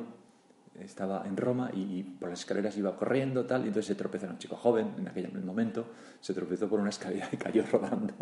estaba 0.80 1.26
en 1.26 1.36
Roma 1.36 1.72
y, 1.74 2.04
por 2.04 2.30
las 2.30 2.42
escaleras 2.42 2.78
iba 2.78 2.96
corriendo, 2.96 3.46
tal, 3.46 3.64
y 3.64 3.68
entonces 3.68 3.88
se 3.88 3.96
tropezó, 3.96 4.28
un 4.28 4.38
chico 4.38 4.56
joven 4.56 4.94
en 5.00 5.08
aquel 5.08 5.32
momento, 5.44 5.88
se 6.20 6.34
tropezó 6.34 6.70
por 6.70 6.80
una 6.80 6.90
escalera 6.90 7.28
y 7.32 7.38
cayó 7.38 7.66
rodando 7.66 8.14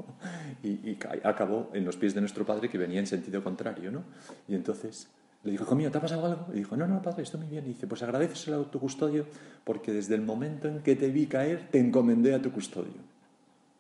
y 0.63 0.97
acabó 1.23 1.71
en 1.73 1.83
los 1.83 1.97
pies 1.97 2.13
de 2.13 2.21
nuestro 2.21 2.45
Padre 2.45 2.69
que 2.69 2.77
venía 2.77 2.99
en 2.99 3.07
sentido 3.07 3.43
contrario, 3.43 3.91
¿no? 3.91 4.03
Y 4.47 4.55
entonces 4.55 5.09
le 5.43 5.51
dijo, 5.51 5.63
hijo 5.63 5.75
mío, 5.75 5.89
¿te 5.89 5.97
ha 5.97 6.01
pasado 6.01 6.25
algo? 6.25 6.47
Y 6.53 6.57
dijo, 6.57 6.75
no, 6.75 6.85
no, 6.85 7.01
padre, 7.01 7.23
estoy 7.23 7.41
muy 7.41 7.49
bien. 7.49 7.65
Y 7.65 7.69
dice, 7.69 7.87
pues 7.87 8.03
agradeceselo 8.03 8.61
a 8.61 8.71
tu 8.71 8.79
custodio 8.79 9.25
porque 9.63 9.93
desde 9.93 10.15
el 10.15 10.21
momento 10.21 10.67
en 10.67 10.81
que 10.81 10.95
te 10.95 11.09
vi 11.09 11.27
caer, 11.27 11.69
te 11.71 11.79
encomendé 11.79 12.33
a 12.33 12.41
tu 12.41 12.51
custodio. 12.51 12.95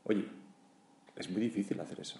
Oye, 0.05 0.25
es 1.15 1.29
muy 1.29 1.41
difícil 1.41 1.79
hacer 1.79 1.99
eso. 1.99 2.19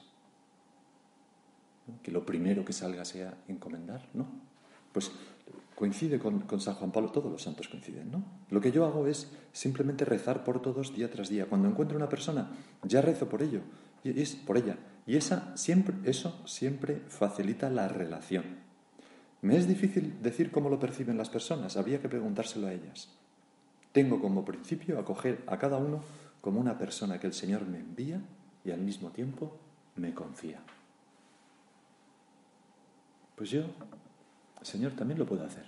Que 2.04 2.12
lo 2.12 2.26
primero 2.26 2.66
que 2.66 2.74
salga 2.74 3.06
sea 3.06 3.34
encomendar, 3.48 4.08
¿no? 4.14 4.28
Pues 4.92 5.12
coincide 5.74 6.20
con, 6.20 6.42
con, 6.42 6.60
San 6.60 6.76
Juan 6.76 6.92
Pablo, 6.92 7.10
todos 7.10 7.32
los 7.32 7.42
santos 7.42 7.70
coinciden, 7.70 8.12
¿no? 8.12 8.24
Lo 8.50 8.60
que 8.60 8.72
yo 8.72 8.86
hago 8.86 9.08
es 9.08 9.32
simplemente 9.54 10.04
rezar 10.04 10.44
por 10.44 10.62
todos 10.62 10.94
día 10.94 11.10
tras 11.10 11.30
día. 11.30 11.46
Cuando 11.46 11.70
encuentro 11.70 11.96
una 11.96 12.10
persona, 12.10 12.52
ya 12.84 13.02
rezo 13.02 13.30
por 13.30 13.42
ello, 13.42 13.62
y 14.04 14.22
es 14.22 14.36
por 14.36 14.58
ella. 14.58 14.78
Y 15.08 15.16
esa 15.16 15.56
siempre, 15.56 15.96
eso 16.04 16.46
siempre 16.46 17.02
facilita 17.08 17.70
la 17.70 17.88
relación. 17.88 18.69
Me 19.42 19.56
es 19.56 19.68
difícil 19.68 20.22
decir 20.22 20.52
cómo 20.52 20.70
lo 20.70 20.80
perciben 20.80 21.18
las 21.18 21.30
personas, 21.30 21.78
habría 21.78 22.02
que 22.02 22.10
preguntárselo 22.10 22.68
a 22.68 22.74
ellas. 22.74 23.10
Tengo 23.94 24.20
como 24.22 24.44
principio 24.44 25.00
acoger 25.00 25.44
a 25.48 25.58
cada 25.58 25.78
uno 25.78 26.04
como 26.42 26.60
una 26.60 26.78
persona 26.78 27.20
que 27.20 27.28
el 27.28 27.34
Señor 27.34 27.66
me 27.66 27.80
envía 27.80 28.22
y 28.66 28.72
al 28.72 28.82
mismo 28.82 29.12
tiempo 29.12 29.58
me 29.96 30.14
confía. 30.14 30.60
Pues 33.36 33.50
yo, 33.50 33.64
Señor, 34.62 34.94
también 34.94 35.18
lo 35.18 35.26
puedo 35.26 35.46
hacer. 35.46 35.66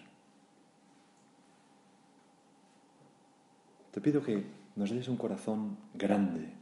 Te 3.91 4.01
pido 4.01 4.21
que 4.21 4.45
nos 4.75 4.89
des 4.89 5.07
un 5.07 5.17
corazón 5.17 5.77
grande, 5.93 6.53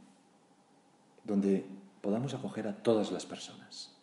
donde 1.24 1.66
podamos 2.00 2.34
acoger 2.34 2.68
a 2.68 2.82
todas 2.82 3.10
las 3.10 3.26
personas 3.26 3.99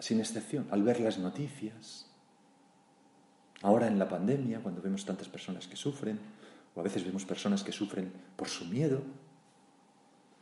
sin 0.00 0.20
excepción, 0.20 0.66
al 0.70 0.82
ver 0.82 1.00
las 1.00 1.18
noticias. 1.18 2.10
Ahora 3.62 3.86
en 3.86 3.98
la 3.98 4.08
pandemia, 4.08 4.60
cuando 4.60 4.82
vemos 4.82 5.04
tantas 5.04 5.28
personas 5.28 5.68
que 5.68 5.76
sufren, 5.76 6.18
o 6.74 6.80
a 6.80 6.82
veces 6.82 7.04
vemos 7.04 7.24
personas 7.24 7.62
que 7.62 7.72
sufren 7.72 8.12
por 8.36 8.48
su 8.48 8.64
miedo, 8.64 9.02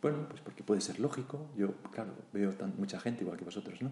bueno, 0.01 0.29
pues 0.29 0.40
porque 0.40 0.62
puede 0.62 0.81
ser 0.81 1.01
lógico. 1.01 1.51
Yo, 1.57 1.75
claro, 1.90 2.12
veo 2.33 2.53
tan, 2.53 2.75
mucha 2.79 3.01
gente 3.01 3.25
igual 3.25 3.37
que 3.37 3.44
vosotros, 3.44 3.83
¿no? 3.83 3.90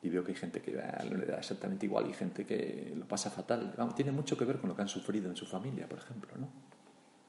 Y 0.00 0.08
veo 0.08 0.24
que 0.24 0.32
hay 0.32 0.38
gente 0.38 0.62
que 0.62 0.80
ah, 0.80 1.04
le 1.04 1.26
da 1.26 1.38
exactamente 1.38 1.86
igual 1.86 2.08
y 2.08 2.14
gente 2.14 2.46
que 2.46 2.94
lo 2.96 3.06
pasa 3.06 3.30
fatal. 3.30 3.74
tiene 3.94 4.12
mucho 4.12 4.36
que 4.36 4.44
ver 4.44 4.58
con 4.58 4.70
lo 4.70 4.76
que 4.76 4.82
han 4.82 4.88
sufrido 4.88 5.28
en 5.28 5.36
su 5.36 5.46
familia, 5.46 5.88
por 5.88 5.98
ejemplo, 5.98 6.32
¿no? 6.38 6.48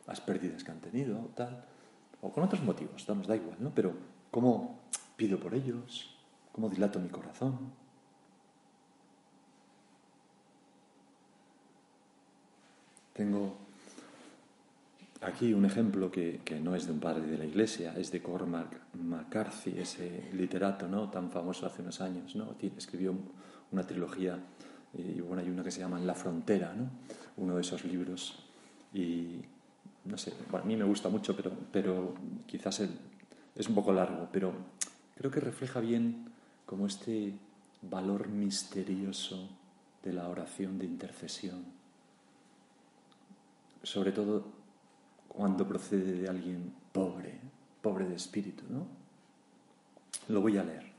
Las 0.07 0.21
pérdidas 0.21 0.63
que 0.63 0.71
han 0.71 0.79
tenido, 0.79 1.31
tal. 1.35 1.65
O 2.21 2.31
con 2.31 2.43
otros 2.45 2.63
motivos, 2.63 3.07
nos 3.09 3.27
da 3.27 3.35
igual, 3.35 3.57
¿no? 3.59 3.71
Pero, 3.75 3.93
¿cómo 4.31 4.79
pido 5.17 5.37
por 5.39 5.53
ellos? 5.53 6.12
Cómo 6.53 6.69
dilato 6.69 6.99
mi 6.99 7.09
corazón. 7.09 7.57
Tengo 13.11 13.57
aquí 15.21 15.53
un 15.53 15.65
ejemplo 15.65 16.11
que, 16.11 16.39
no 16.61 16.75
es 16.75 16.85
de 16.85 16.93
un 16.93 16.99
padre 16.99 17.25
de 17.25 17.37
la 17.37 17.45
iglesia, 17.45 17.93
es 17.97 18.11
de 18.11 18.21
Cormac 18.21 18.79
McCarthy, 18.93 19.79
ese 19.79 20.29
literato 20.33 20.87
¿no? 20.87 21.09
tan 21.09 21.29
famoso 21.31 21.65
hace 21.65 21.81
unos 21.81 21.99
años. 22.01 22.35
¿no? 22.35 22.55
Escribió 22.77 23.15
una 23.71 23.85
trilogía 23.85 24.39
y 24.93 25.21
bueno, 25.21 25.41
hay 25.41 25.49
una 25.49 25.63
que 25.63 25.71
se 25.71 25.79
llama 25.79 25.99
La 25.99 26.13
Frontera, 26.13 26.73
¿no? 26.73 26.89
uno 27.37 27.55
de 27.55 27.61
esos 27.61 27.83
libros. 27.83 28.45
Y 28.93 29.41
no 30.05 30.17
sé, 30.17 30.33
a 30.51 30.61
mí 30.63 30.75
me 30.75 30.83
gusta 30.83 31.09
mucho, 31.09 31.35
pero, 31.35 31.51
pero 31.71 32.13
quizás 32.45 32.81
es 33.55 33.67
un 33.67 33.75
poco 33.75 33.91
largo, 33.91 34.29
pero 34.31 34.53
creo 35.15 35.31
que 35.31 35.39
refleja 35.39 35.79
bien 35.79 36.32
como 36.65 36.87
este 36.87 37.33
valor 37.81 38.29
misterioso 38.29 39.49
de 40.03 40.13
la 40.13 40.29
oración 40.29 40.79
de 40.79 40.85
intercesión, 40.85 41.63
sobre 43.81 44.11
todo 44.11 44.45
cuando 45.27 45.67
procede 45.67 46.13
de 46.13 46.29
alguien 46.29 46.73
pobre, 46.91 47.39
pobre 47.81 48.05
de 48.05 48.15
espíritu, 48.15 48.63
¿no? 48.69 48.85
Lo 50.29 50.41
voy 50.41 50.57
a 50.57 50.63
leer. 50.63 50.91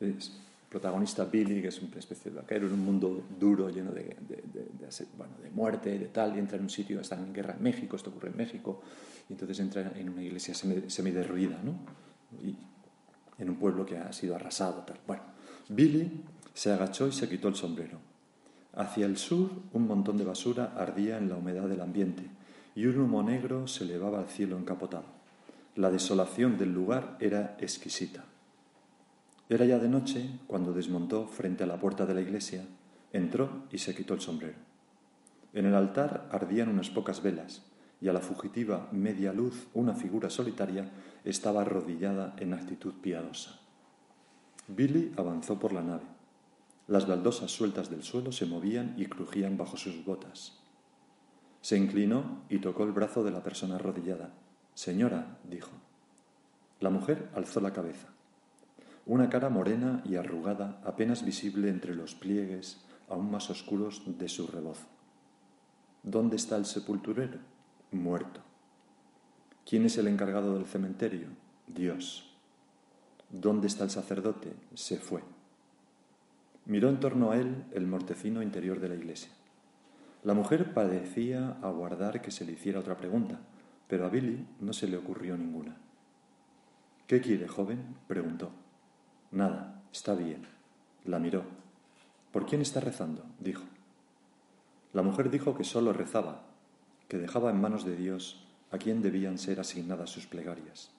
Es 0.00 0.32
protagonista 0.68 1.24
Billy, 1.24 1.62
que 1.62 1.68
es 1.68 1.80
una 1.80 1.96
especie 1.96 2.30
de 2.30 2.38
vaquero 2.38 2.66
en 2.66 2.74
un 2.74 2.84
mundo 2.84 3.24
duro, 3.38 3.70
lleno 3.70 3.92
de, 3.92 4.16
bueno, 5.16 5.34
de 5.42 5.50
muerte, 5.50 5.98
de 5.98 6.06
tal, 6.06 6.36
y 6.36 6.38
entra 6.38 6.56
en 6.56 6.64
un 6.64 6.70
sitio, 6.70 7.00
está 7.00 7.16
en 7.16 7.32
guerra 7.32 7.54
en 7.54 7.62
México, 7.62 7.96
esto 7.96 8.10
ocurre 8.10 8.30
en 8.30 8.36
México, 8.36 8.82
y 9.28 9.32
entonces 9.32 9.60
entra 9.60 9.92
en 9.94 10.08
una 10.10 10.22
iglesia 10.22 10.54
semiderruida, 10.54 11.60
¿no? 11.62 11.72
Y 12.42 12.56
en 13.38 13.50
un 13.50 13.56
pueblo 13.56 13.86
que 13.86 13.98
ha 13.98 14.12
sido 14.12 14.34
arrasado. 14.34 14.82
Tal. 14.82 14.98
Bueno, 15.06 15.22
Billy 15.68 16.22
se 16.54 16.72
agachó 16.72 17.06
y 17.06 17.12
se 17.12 17.28
quitó 17.28 17.48
el 17.48 17.54
sombrero. 17.54 17.98
Hacia 18.74 19.06
el 19.06 19.16
sur, 19.16 19.50
un 19.72 19.86
montón 19.86 20.16
de 20.18 20.24
basura 20.24 20.74
ardía 20.76 21.18
en 21.18 21.28
la 21.28 21.36
humedad 21.36 21.68
del 21.68 21.80
ambiente 21.80 22.24
y 22.74 22.86
un 22.86 22.98
humo 22.98 23.22
negro 23.22 23.66
se 23.66 23.84
elevaba 23.84 24.20
al 24.20 24.28
cielo 24.28 24.56
encapotado. 24.56 25.04
La 25.74 25.90
desolación 25.90 26.58
del 26.58 26.72
lugar 26.72 27.16
era 27.20 27.56
exquisita. 27.60 28.24
Era 29.48 29.64
ya 29.64 29.78
de 29.78 29.88
noche 29.88 30.28
cuando 30.46 30.72
desmontó 30.72 31.26
frente 31.26 31.64
a 31.64 31.66
la 31.66 31.80
puerta 31.80 32.06
de 32.06 32.14
la 32.14 32.20
iglesia, 32.20 32.64
entró 33.12 33.64
y 33.72 33.78
se 33.78 33.94
quitó 33.94 34.14
el 34.14 34.20
sombrero. 34.20 34.58
En 35.54 35.64
el 35.64 35.74
altar 35.74 36.28
ardían 36.30 36.68
unas 36.68 36.90
pocas 36.90 37.22
velas 37.22 37.62
y 38.00 38.08
a 38.08 38.12
la 38.12 38.20
fugitiva 38.20 38.88
media 38.92 39.32
luz 39.32 39.66
una 39.74 39.94
figura 39.94 40.30
solitaria 40.30 40.90
estaba 41.24 41.62
arrodillada 41.62 42.34
en 42.38 42.54
actitud 42.54 42.94
piadosa. 43.00 43.60
Billy 44.68 45.12
avanzó 45.16 45.58
por 45.58 45.72
la 45.72 45.82
nave. 45.82 46.04
Las 46.86 47.06
baldosas 47.06 47.50
sueltas 47.50 47.90
del 47.90 48.02
suelo 48.02 48.32
se 48.32 48.46
movían 48.46 48.94
y 48.96 49.06
crujían 49.06 49.56
bajo 49.56 49.76
sus 49.76 50.04
botas. 50.04 50.58
Se 51.60 51.76
inclinó 51.76 52.42
y 52.48 52.58
tocó 52.58 52.84
el 52.84 52.92
brazo 52.92 53.24
de 53.24 53.30
la 53.30 53.42
persona 53.42 53.76
arrodillada. 53.76 54.32
Señora, 54.74 55.38
dijo. 55.44 55.70
La 56.80 56.90
mujer 56.90 57.28
alzó 57.34 57.60
la 57.60 57.72
cabeza. 57.72 58.08
Una 59.06 59.28
cara 59.28 59.48
morena 59.48 60.02
y 60.04 60.16
arrugada, 60.16 60.80
apenas 60.84 61.24
visible 61.24 61.70
entre 61.70 61.94
los 61.94 62.14
pliegues 62.14 62.84
aún 63.08 63.30
más 63.30 63.50
oscuros 63.50 64.02
de 64.06 64.28
su 64.28 64.46
rebozo. 64.46 64.86
¿Dónde 66.02 66.36
está 66.36 66.56
el 66.56 66.66
sepulturero? 66.66 67.38
Muerto. 67.90 68.42
¿Quién 69.64 69.86
es 69.86 69.96
el 69.96 70.08
encargado 70.08 70.54
del 70.54 70.66
cementerio? 70.66 71.28
Dios. 71.66 72.36
¿Dónde 73.30 73.66
está 73.66 73.84
el 73.84 73.90
sacerdote? 73.90 74.52
Se 74.74 74.98
fue. 74.98 75.22
Miró 76.66 76.90
en 76.90 77.00
torno 77.00 77.30
a 77.30 77.38
él 77.38 77.64
el 77.72 77.86
mortecino 77.86 78.42
interior 78.42 78.78
de 78.78 78.90
la 78.90 78.94
iglesia. 78.94 79.30
La 80.22 80.34
mujer 80.34 80.74
parecía 80.74 81.56
aguardar 81.62 82.20
que 82.20 82.30
se 82.30 82.44
le 82.44 82.52
hiciera 82.52 82.80
otra 82.80 82.98
pregunta, 82.98 83.40
pero 83.86 84.04
a 84.04 84.10
Billy 84.10 84.46
no 84.60 84.74
se 84.74 84.86
le 84.86 84.98
ocurrió 84.98 85.38
ninguna. 85.38 85.78
¿Qué 87.06 87.22
quiere, 87.22 87.48
joven? 87.48 87.96
preguntó. 88.06 88.50
Nada, 89.30 89.82
está 89.90 90.14
bien. 90.14 90.42
La 91.06 91.18
miró. 91.18 91.44
¿Por 92.32 92.44
quién 92.44 92.60
está 92.60 92.80
rezando? 92.80 93.24
dijo. 93.40 93.64
La 94.92 95.00
mujer 95.00 95.30
dijo 95.30 95.56
que 95.56 95.64
solo 95.64 95.94
rezaba, 95.94 96.47
que 97.08 97.18
dejaba 97.18 97.50
en 97.50 97.60
manos 97.60 97.84
de 97.84 97.96
Dios 97.96 98.44
a 98.70 98.78
quien 98.78 99.02
debían 99.02 99.38
ser 99.38 99.60
asignadas 99.60 100.10
sus 100.10 100.26
plegarias, 100.26 100.90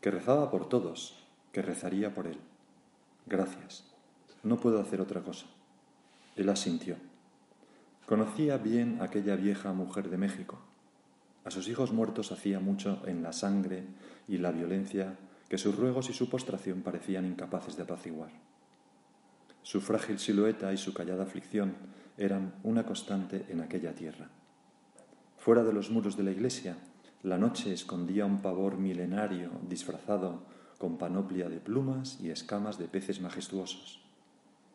que 0.00 0.10
rezaba 0.10 0.50
por 0.50 0.68
todos, 0.68 1.24
que 1.52 1.62
rezaría 1.62 2.14
por 2.14 2.26
él. 2.26 2.38
Gracias. 3.26 3.84
No 4.42 4.58
puedo 4.58 4.80
hacer 4.80 5.00
otra 5.00 5.22
cosa. 5.22 5.46
Él 6.34 6.48
asintió. 6.48 6.96
Conocía 8.06 8.58
bien 8.58 8.98
aquella 9.00 9.36
vieja 9.36 9.72
mujer 9.72 10.10
de 10.10 10.18
México. 10.18 10.58
A 11.44 11.50
sus 11.50 11.68
hijos 11.68 11.92
muertos 11.92 12.32
hacía 12.32 12.58
mucho 12.58 13.02
en 13.06 13.22
la 13.22 13.32
sangre 13.32 13.84
y 14.26 14.38
la 14.38 14.50
violencia 14.50 15.16
que 15.48 15.58
sus 15.58 15.76
ruegos 15.76 16.10
y 16.10 16.12
su 16.12 16.28
postración 16.28 16.82
parecían 16.82 17.26
incapaces 17.26 17.76
de 17.76 17.84
apaciguar. 17.84 18.30
Su 19.62 19.80
frágil 19.80 20.18
silueta 20.18 20.72
y 20.72 20.76
su 20.76 20.92
callada 20.92 21.22
aflicción 21.22 21.74
eran 22.16 22.54
una 22.64 22.84
constante 22.84 23.46
en 23.48 23.60
aquella 23.60 23.94
tierra. 23.94 24.28
Fuera 25.42 25.64
de 25.64 25.72
los 25.72 25.90
muros 25.90 26.16
de 26.16 26.22
la 26.22 26.30
iglesia, 26.30 26.76
la 27.24 27.36
noche 27.36 27.72
escondía 27.72 28.24
un 28.24 28.42
pavor 28.42 28.78
milenario 28.78 29.50
disfrazado 29.68 30.44
con 30.78 30.98
panoplia 30.98 31.48
de 31.48 31.58
plumas 31.58 32.20
y 32.20 32.30
escamas 32.30 32.78
de 32.78 32.86
peces 32.86 33.20
majestuosos. 33.20 34.00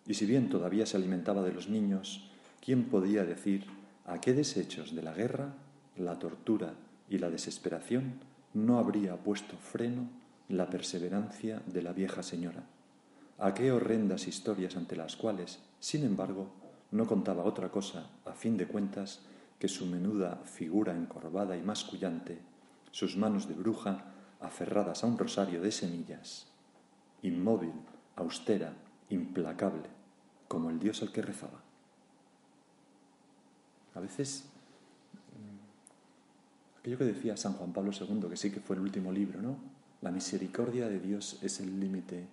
Y 0.05 0.15
si 0.15 0.25
bien 0.25 0.49
todavía 0.49 0.85
se 0.85 0.97
alimentaba 0.97 1.41
de 1.41 1.53
los 1.53 1.69
niños, 1.69 2.29
¿quién 2.59 2.83
podía 2.83 3.23
decir 3.23 3.65
a 4.05 4.19
qué 4.19 4.33
desechos 4.33 4.93
de 4.93 5.03
la 5.03 5.13
guerra, 5.13 5.53
la 5.95 6.19
tortura 6.19 6.73
y 7.09 7.19
la 7.19 7.29
desesperación 7.29 8.15
no 8.53 8.77
habría 8.77 9.15
puesto 9.15 9.55
freno 9.55 10.09
la 10.49 10.69
perseverancia 10.69 11.61
de 11.65 11.81
la 11.81 11.93
vieja 11.93 12.23
señora? 12.23 12.65
¿A 13.37 13.53
qué 13.53 13.71
horrendas 13.71 14.27
historias 14.27 14.75
ante 14.75 14.97
las 14.97 15.15
cuales, 15.15 15.59
sin 15.79 16.03
embargo, 16.03 16.49
no 16.91 17.07
contaba 17.07 17.45
otra 17.45 17.69
cosa, 17.69 18.09
a 18.25 18.33
fin 18.33 18.57
de 18.57 18.67
cuentas, 18.67 19.21
que 19.59 19.67
su 19.67 19.85
menuda 19.85 20.41
figura 20.43 20.95
encorvada 20.95 21.57
y 21.57 21.63
mascullante, 21.63 22.39
sus 22.91 23.17
manos 23.17 23.47
de 23.47 23.55
bruja 23.55 24.05
aferradas 24.39 25.03
a 25.03 25.07
un 25.07 25.17
rosario 25.17 25.61
de 25.61 25.71
semillas, 25.71 26.47
inmóvil, 27.21 27.73
austera, 28.15 28.73
implacable, 29.09 29.89
como 30.47 30.69
el 30.69 30.79
Dios 30.79 31.01
al 31.01 31.11
que 31.11 31.21
rezaba. 31.21 31.61
A 33.95 33.99
veces, 33.99 34.45
mm, 35.13 36.79
aquello 36.79 36.97
que 36.99 37.05
decía 37.05 37.35
San 37.35 37.53
Juan 37.53 37.73
Pablo 37.73 37.91
II, 37.91 38.29
que 38.29 38.37
sí 38.37 38.51
que 38.51 38.59
fue 38.59 38.75
el 38.75 38.83
último 38.83 39.11
libro, 39.11 39.41
¿no? 39.41 39.57
La 40.01 40.11
misericordia 40.11 40.87
de 40.87 40.99
Dios 40.99 41.39
es 41.41 41.59
el 41.59 41.79
límite 41.79 42.27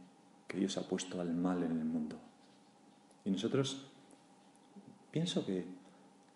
que 0.47 0.59
Dios 0.59 0.77
ha 0.77 0.87
puesto 0.87 1.21
al 1.21 1.35
mal 1.35 1.63
en 1.63 1.73
el 1.73 1.85
mundo. 1.85 2.19
Y 3.25 3.31
nosotros, 3.31 3.87
pienso 5.11 5.47
que, 5.47 5.65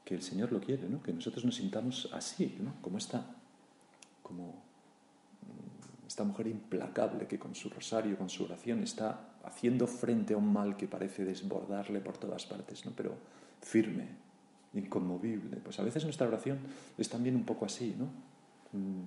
que 0.08 0.14
el 0.14 0.22
Señor 0.22 0.50
lo 0.52 0.58
quiere, 0.58 0.88
¿no? 0.88 1.02
Que 1.02 1.12
nosotros 1.12 1.44
nos 1.44 1.56
sintamos 1.56 2.08
así, 2.14 2.56
¿no? 2.60 2.80
Como 2.80 2.96
esta, 2.96 3.26
como 4.22 4.54
esta 6.06 6.24
mujer 6.24 6.46
implacable 6.46 7.26
que 7.26 7.38
con 7.38 7.54
su 7.54 7.68
rosario, 7.68 8.16
con 8.16 8.30
su 8.30 8.44
oración 8.44 8.82
está 8.82 9.20
haciendo 9.44 9.86
frente 9.86 10.32
a 10.32 10.38
un 10.38 10.50
mal 10.50 10.78
que 10.78 10.88
parece 10.88 11.26
desbordarle 11.26 12.00
por 12.00 12.16
todas 12.16 12.46
partes, 12.46 12.86
¿no? 12.86 12.92
pero 12.96 13.16
firme, 13.60 14.08
inconmovible. 14.72 15.58
Pues 15.58 15.78
a 15.78 15.82
veces 15.82 16.04
nuestra 16.04 16.26
oración 16.26 16.58
es 16.96 17.10
también 17.10 17.36
un 17.36 17.44
poco 17.44 17.66
así, 17.66 17.94
¿no? 17.98 18.06
Mm. 18.72 19.04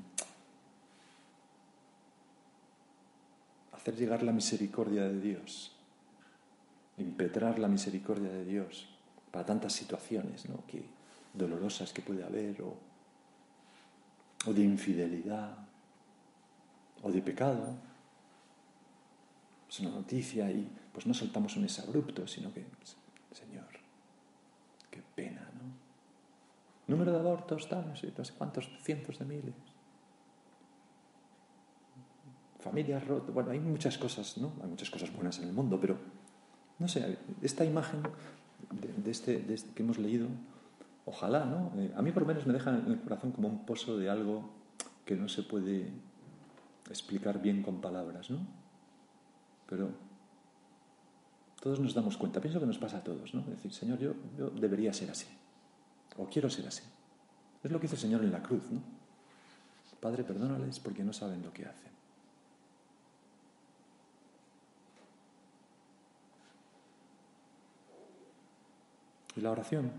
Hacer 3.72 3.96
llegar 3.96 4.22
la 4.22 4.34
misericordia 4.34 5.06
de 5.06 5.20
Dios, 5.20 5.76
impetrar 7.00 7.58
la 7.58 7.68
misericordia 7.68 8.30
de 8.30 8.46
Dios 8.46 9.01
para 9.32 9.46
tantas 9.46 9.74
situaciones 9.74 10.48
¿no? 10.50 10.66
que, 10.68 10.84
dolorosas 11.34 11.94
que 11.94 12.02
puede 12.02 12.24
haber, 12.24 12.62
o, 12.62 12.78
de 14.54 14.62
infidelidad, 14.62 15.56
o 17.04 17.12
de 17.12 17.22
pecado. 17.22 17.76
Es 19.70 19.80
una 19.80 19.92
noticia 19.92 20.52
y 20.52 20.70
pues 20.92 21.06
no 21.06 21.14
soltamos 21.14 21.56
un 21.56 21.68
abrupto, 21.88 22.28
sino 22.28 22.52
que, 22.54 22.66
Señor, 23.32 23.68
qué 24.90 25.02
pena, 25.16 25.50
¿no? 25.54 25.72
Número 26.88 27.14
de 27.14 27.20
abortos, 27.20 27.70
tal, 27.70 27.88
no 27.88 27.96
sé, 27.96 28.12
cuántos 28.38 28.70
cientos 28.84 29.18
de 29.20 29.26
miles. 29.26 29.56
Familias 32.60 33.08
rotas, 33.08 33.34
bueno, 33.34 33.52
hay 33.52 33.60
muchas 33.60 33.98
cosas, 33.98 34.38
¿no? 34.38 34.52
Hay 34.62 34.68
muchas 34.68 34.90
cosas 34.90 35.14
buenas 35.14 35.40
en 35.40 35.48
el 35.48 35.54
mundo, 35.54 35.80
pero 35.80 35.98
no 36.80 36.88
sé, 36.88 37.18
esta 37.42 37.64
imagen 37.64 38.04
de, 38.72 39.12
este, 39.12 39.40
de 39.40 39.54
este 39.54 39.74
que 39.74 39.84
hemos 39.84 39.98
leído, 39.98 40.28
ojalá, 41.06 41.46
¿no? 41.46 41.72
Eh, 41.82 41.92
a 41.96 42.02
mí 42.02 42.12
por 42.12 42.24
lo 42.24 42.28
menos 42.28 42.46
me 42.46 42.54
deja 42.54 42.72
en 42.72 42.92
el 42.92 43.02
corazón 43.02 43.32
como 43.32 43.48
un 43.48 43.66
pozo 43.66 43.98
de 43.98 44.10
algo 44.10 44.50
que 45.06 45.16
no 45.16 45.28
se 45.30 45.44
puede 45.44 45.90
explicar 46.90 47.42
bien 47.42 47.64
con 47.64 47.82
palabras, 47.82 48.30
¿no? 48.30 48.40
Pero 49.68 49.90
todos 51.62 51.80
nos 51.80 51.94
damos 51.94 52.18
cuenta, 52.18 52.42
pienso 52.42 52.60
que 52.60 52.66
nos 52.66 52.78
pasa 52.78 52.98
a 52.98 53.04
todos, 53.04 53.34
¿no? 53.34 53.42
decir, 53.44 53.72
Señor, 53.72 54.00
yo, 54.00 54.14
yo 54.38 54.50
debería 54.50 54.92
ser 54.94 55.12
así, 55.12 55.28
o 56.18 56.26
quiero 56.26 56.50
ser 56.50 56.68
así. 56.68 56.84
Es 57.64 57.72
lo 57.72 57.80
que 57.80 57.86
hizo 57.86 57.96
el 57.96 58.02
Señor 58.02 58.24
en 58.24 58.32
la 58.32 58.42
cruz, 58.42 58.64
¿no? 58.72 58.82
Padre, 60.02 60.24
perdónales 60.24 60.80
porque 60.80 61.04
no 61.04 61.14
saben 61.14 61.44
lo 61.44 61.54
que 61.54 61.66
hacen. 61.66 61.92
Y 69.36 69.42
la 69.42 69.52
oración 69.52 69.92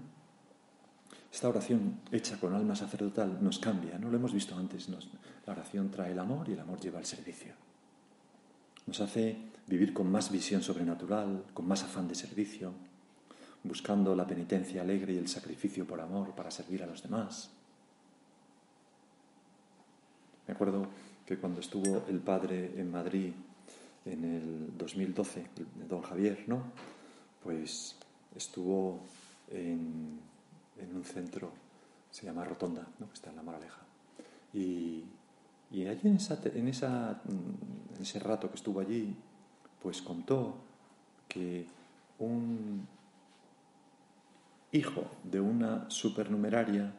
esta 1.32 1.48
oración 1.48 2.00
hecha 2.12 2.38
con 2.38 2.52
alma 2.54 2.76
sacerdotal 2.76 3.42
nos 3.42 3.58
cambia, 3.58 3.98
no 3.98 4.10
lo 4.10 4.18
hemos 4.18 4.34
visto 4.34 4.54
antes. 4.54 4.88
la 4.90 5.52
oración 5.52 5.90
trae 5.90 6.12
el 6.12 6.18
amor 6.18 6.46
y 6.48 6.52
el 6.52 6.60
amor 6.60 6.78
lleva 6.78 6.98
el 6.98 7.06
servicio. 7.06 7.54
Nos 8.86 9.00
hace 9.00 9.38
vivir 9.66 9.94
con 9.94 10.10
más 10.10 10.30
visión 10.30 10.62
sobrenatural, 10.62 11.44
con 11.54 11.66
más 11.66 11.84
afán 11.84 12.06
de 12.06 12.14
servicio, 12.14 12.74
buscando 13.64 14.14
la 14.14 14.26
penitencia 14.26 14.82
alegre 14.82 15.14
y 15.14 15.18
el 15.18 15.28
sacrificio 15.28 15.86
por 15.86 16.02
amor 16.02 16.34
para 16.34 16.50
servir 16.50 16.82
a 16.82 16.86
los 16.86 17.02
demás. 17.02 17.50
Me 20.46 20.52
acuerdo 20.52 20.86
que 21.24 21.38
cuando 21.38 21.60
estuvo 21.60 22.04
el 22.08 22.18
padre 22.18 22.78
en 22.78 22.90
Madrid 22.90 23.32
en 24.04 24.24
el 24.24 24.76
2012, 24.76 25.46
don 25.88 26.02
Javier, 26.02 26.44
¿no? 26.46 26.62
Pues 27.42 27.96
estuvo 28.36 29.00
en 29.52 30.96
un 30.96 31.04
centro, 31.04 31.52
se 32.10 32.26
llama 32.26 32.44
Rotonda, 32.44 32.86
¿no? 32.98 33.08
que 33.08 33.14
está 33.14 33.30
en 33.30 33.36
la 33.36 33.42
Moraleja. 33.42 33.80
Y, 34.52 35.04
y 35.70 35.86
allí 35.86 36.08
en, 36.08 36.18
en, 36.54 36.68
esa, 36.68 37.20
mm, 37.24 37.96
en 37.96 38.02
ese 38.02 38.18
rato 38.18 38.48
que 38.50 38.56
estuvo 38.56 38.80
allí, 38.80 39.16
pues 39.80 40.02
contó 40.02 40.56
que 41.26 41.66
un 42.18 42.86
hijo 44.72 45.04
de 45.24 45.40
una 45.40 45.88
supernumeraria, 45.90 46.92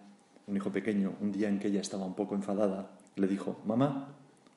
un 0.48 0.58
hijo 0.58 0.72
pequeño, 0.72 1.14
un 1.22 1.32
día 1.32 1.48
en 1.48 1.60
que 1.60 1.68
ella 1.68 1.82
estaba 1.82 2.06
un 2.06 2.16
poco 2.16 2.36
enfadada, 2.36 2.90
le 3.16 3.28
dijo, 3.28 3.62
mamá, 3.66 4.10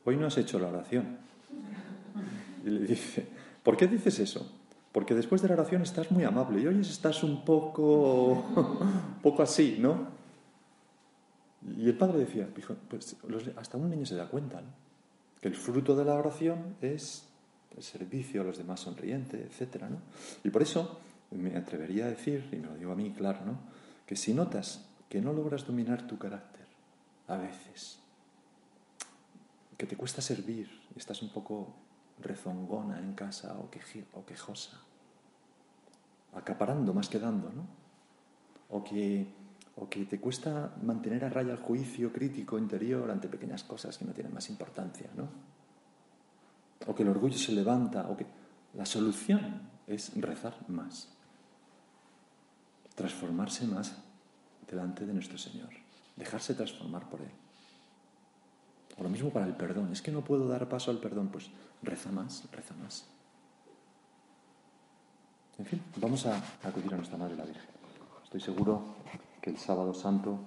hoy 0.05 0.17
no 0.17 0.27
has 0.27 0.39
hecho 0.39 0.59
la 0.59 0.69
oración. 0.69 1.19
Y 2.65 2.71
le 2.71 2.81
dice, 2.87 3.27
¿por 3.63 3.77
qué 3.77 3.87
dices 3.87 4.19
eso? 4.19 4.51
Porque 4.97 5.15
después 5.15 5.43
de 5.43 5.49
la 5.49 5.57
oración 5.57 5.83
estás 5.83 6.11
muy 6.11 6.25
amable 6.25 6.59
y 6.59 6.67
hoy 6.67 6.81
estás 6.81 7.23
un 7.23 7.45
poco, 7.45 8.47
poco 9.23 9.43
así, 9.43 9.77
¿no? 9.79 10.09
Y 11.77 11.85
el 11.85 11.99
padre 11.99 12.21
decía, 12.21 12.49
pues 12.89 13.15
hasta 13.57 13.77
un 13.77 13.91
niño 13.91 14.07
se 14.07 14.15
da 14.15 14.27
cuenta, 14.27 14.63
¿no? 14.63 14.69
Que 15.39 15.49
el 15.49 15.55
fruto 15.55 15.95
de 15.95 16.07
la 16.07 16.15
oración 16.15 16.77
es 16.81 17.29
el 17.77 17.83
servicio 17.83 18.41
a 18.41 18.45
los 18.45 18.57
demás 18.57 18.81
sonriente, 18.81 19.47
etc. 19.47 19.83
¿no? 19.83 19.99
Y 20.43 20.49
por 20.49 20.63
eso 20.63 20.99
me 21.31 21.55
atrevería 21.59 22.07
a 22.07 22.09
decir, 22.09 22.49
y 22.51 22.57
me 22.57 22.69
lo 22.69 22.77
digo 22.77 22.93
a 22.93 22.97
mí 22.97 23.13
claro, 23.15 23.45
¿no? 23.45 23.59
Que 24.07 24.17
si 24.17 24.33
notas 24.33 24.89
que 25.11 25.21
no 25.21 25.35
logras 25.35 25.67
dominar 25.67 26.07
tu 26.07 26.17
carácter, 26.17 26.65
a 27.29 27.37
veces, 27.37 27.99
que 29.77 29.85
te 29.85 29.95
cuesta 29.95 30.23
servir, 30.23 30.71
estás 30.97 31.21
un 31.21 31.29
poco 31.29 31.75
rezongona 32.21 32.99
en 32.99 33.15
casa 33.15 33.57
o, 33.59 33.69
o 34.13 34.25
quejosa, 34.27 34.81
acaparando 36.35 36.95
más 36.95 37.09
que 37.09 37.19
dando, 37.19 37.51
¿no? 37.51 37.67
O 38.71 38.83
que, 38.83 39.33
o 39.77 39.89
que 39.89 40.05
te 40.07 40.21
cuesta 40.21 40.75
mantener 40.83 41.25
a 41.25 41.31
raya 41.31 41.53
el 41.53 41.59
juicio 41.59 42.13
crítico 42.13 42.59
interior 42.59 43.11
ante 43.11 43.29
pequeñas 43.29 43.65
cosas 43.65 43.97
que 43.97 44.05
no 44.05 44.13
tienen 44.13 44.35
más 44.35 44.51
importancia, 44.51 45.09
¿no? 45.15 45.29
o 46.87 46.95
que 46.95 47.03
el 47.03 47.09
orgullo 47.09 47.39
se 47.39 47.53
levanta, 47.53 48.09
o 48.09 48.17
que 48.17 48.27
la 48.75 48.85
solución 48.87 49.63
es 49.87 50.13
rezar 50.21 50.55
más, 50.69 51.09
transformarse 52.95 53.67
más 53.67 53.97
delante 54.69 55.07
de 55.07 55.15
nuestro 55.15 55.39
Señor, 55.39 55.71
dejarse 56.17 56.55
transformar 56.55 57.09
por 57.09 57.23
Él. 57.23 57.31
O 58.99 59.03
lo 59.03 59.09
mismo 59.09 59.31
para 59.31 59.47
el 59.47 59.55
perdón, 59.55 59.93
es 59.93 60.01
que 60.01 60.11
no 60.11 60.23
puedo 60.23 60.49
dar 60.49 60.69
paso 60.69 60.91
al 60.91 60.99
perdón, 60.99 61.29
pues 61.29 61.51
reza 61.83 62.11
más, 62.11 62.49
reza 62.51 62.75
más. 62.83 63.07
En 65.59 65.67
fin, 65.67 65.83
vamos 65.97 66.27
a 66.27 66.37
acudir 66.63 66.93
a 66.93 66.97
nuestra 66.97 67.17
Madre 67.17 67.37
la 67.37 67.45
Virgen. 67.45 67.71
Estoy 68.25 68.41
seguro 68.41 68.83
que 69.41 69.51
el 69.51 69.59
sábado 69.59 69.95
santo, 69.95 70.39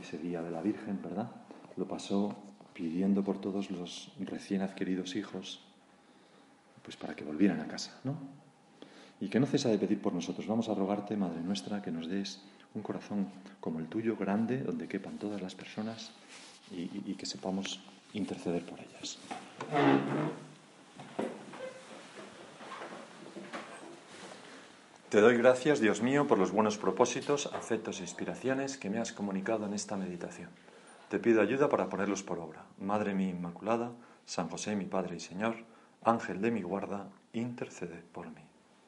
ese 0.00 0.18
día 0.18 0.42
de 0.42 0.50
la 0.50 0.62
Virgen, 0.62 1.00
¿verdad? 1.02 1.30
Lo 1.76 1.86
pasó 1.86 2.36
pidiendo 2.72 3.24
por 3.24 3.40
todos 3.40 3.70
los 3.70 4.12
recién 4.20 4.62
adquiridos 4.62 5.16
hijos, 5.16 5.60
pues 6.82 6.96
para 6.96 7.14
que 7.14 7.24
volvieran 7.24 7.60
a 7.60 7.68
casa, 7.68 7.98
¿no? 8.04 8.16
Y 9.20 9.28
que 9.28 9.40
no 9.40 9.46
cesa 9.46 9.68
de 9.68 9.78
pedir 9.78 10.00
por 10.00 10.12
nosotros. 10.12 10.46
Vamos 10.46 10.68
a 10.68 10.74
rogarte, 10.74 11.16
Madre 11.16 11.40
nuestra, 11.40 11.82
que 11.82 11.90
nos 11.90 12.08
des 12.08 12.40
un 12.74 12.82
corazón 12.82 13.28
como 13.60 13.80
el 13.80 13.88
tuyo, 13.88 14.16
grande, 14.16 14.62
donde 14.62 14.88
quepan 14.88 15.18
todas 15.18 15.42
las 15.42 15.54
personas 15.54 16.12
y, 16.70 17.14
que 17.14 17.26
sepamos 17.26 17.80
interceder 18.12 18.64
por 18.64 18.78
ellas. 18.80 19.18
Te 25.08 25.20
doy 25.20 25.38
gracias, 25.38 25.80
Dios 25.80 26.02
mío, 26.02 26.26
por 26.26 26.38
los 26.38 26.52
buenos 26.52 26.76
propósitos, 26.76 27.46
afectos 27.54 28.00
e 28.00 28.02
inspiraciones 28.02 28.76
que 28.76 28.90
me 28.90 28.98
has 28.98 29.12
comunicado 29.12 29.64
en 29.64 29.72
esta 29.72 29.96
meditación. 29.96 30.50
Te 31.08 31.18
pido 31.18 31.40
ayuda 31.40 31.70
para 31.70 31.88
ponerlos 31.88 32.22
por 32.22 32.38
obra. 32.38 32.66
Madre 32.78 33.14
mía 33.14 33.30
Inmaculada, 33.30 33.92
San 34.26 34.50
José 34.50 34.76
mi 34.76 34.84
Padre 34.84 35.16
y 35.16 35.20
Señor, 35.20 35.56
Ángel 36.04 36.42
de 36.42 36.50
mi 36.50 36.60
guarda, 36.60 37.08
intercede 37.32 38.02
por 38.12 38.28
mí. 38.28 38.47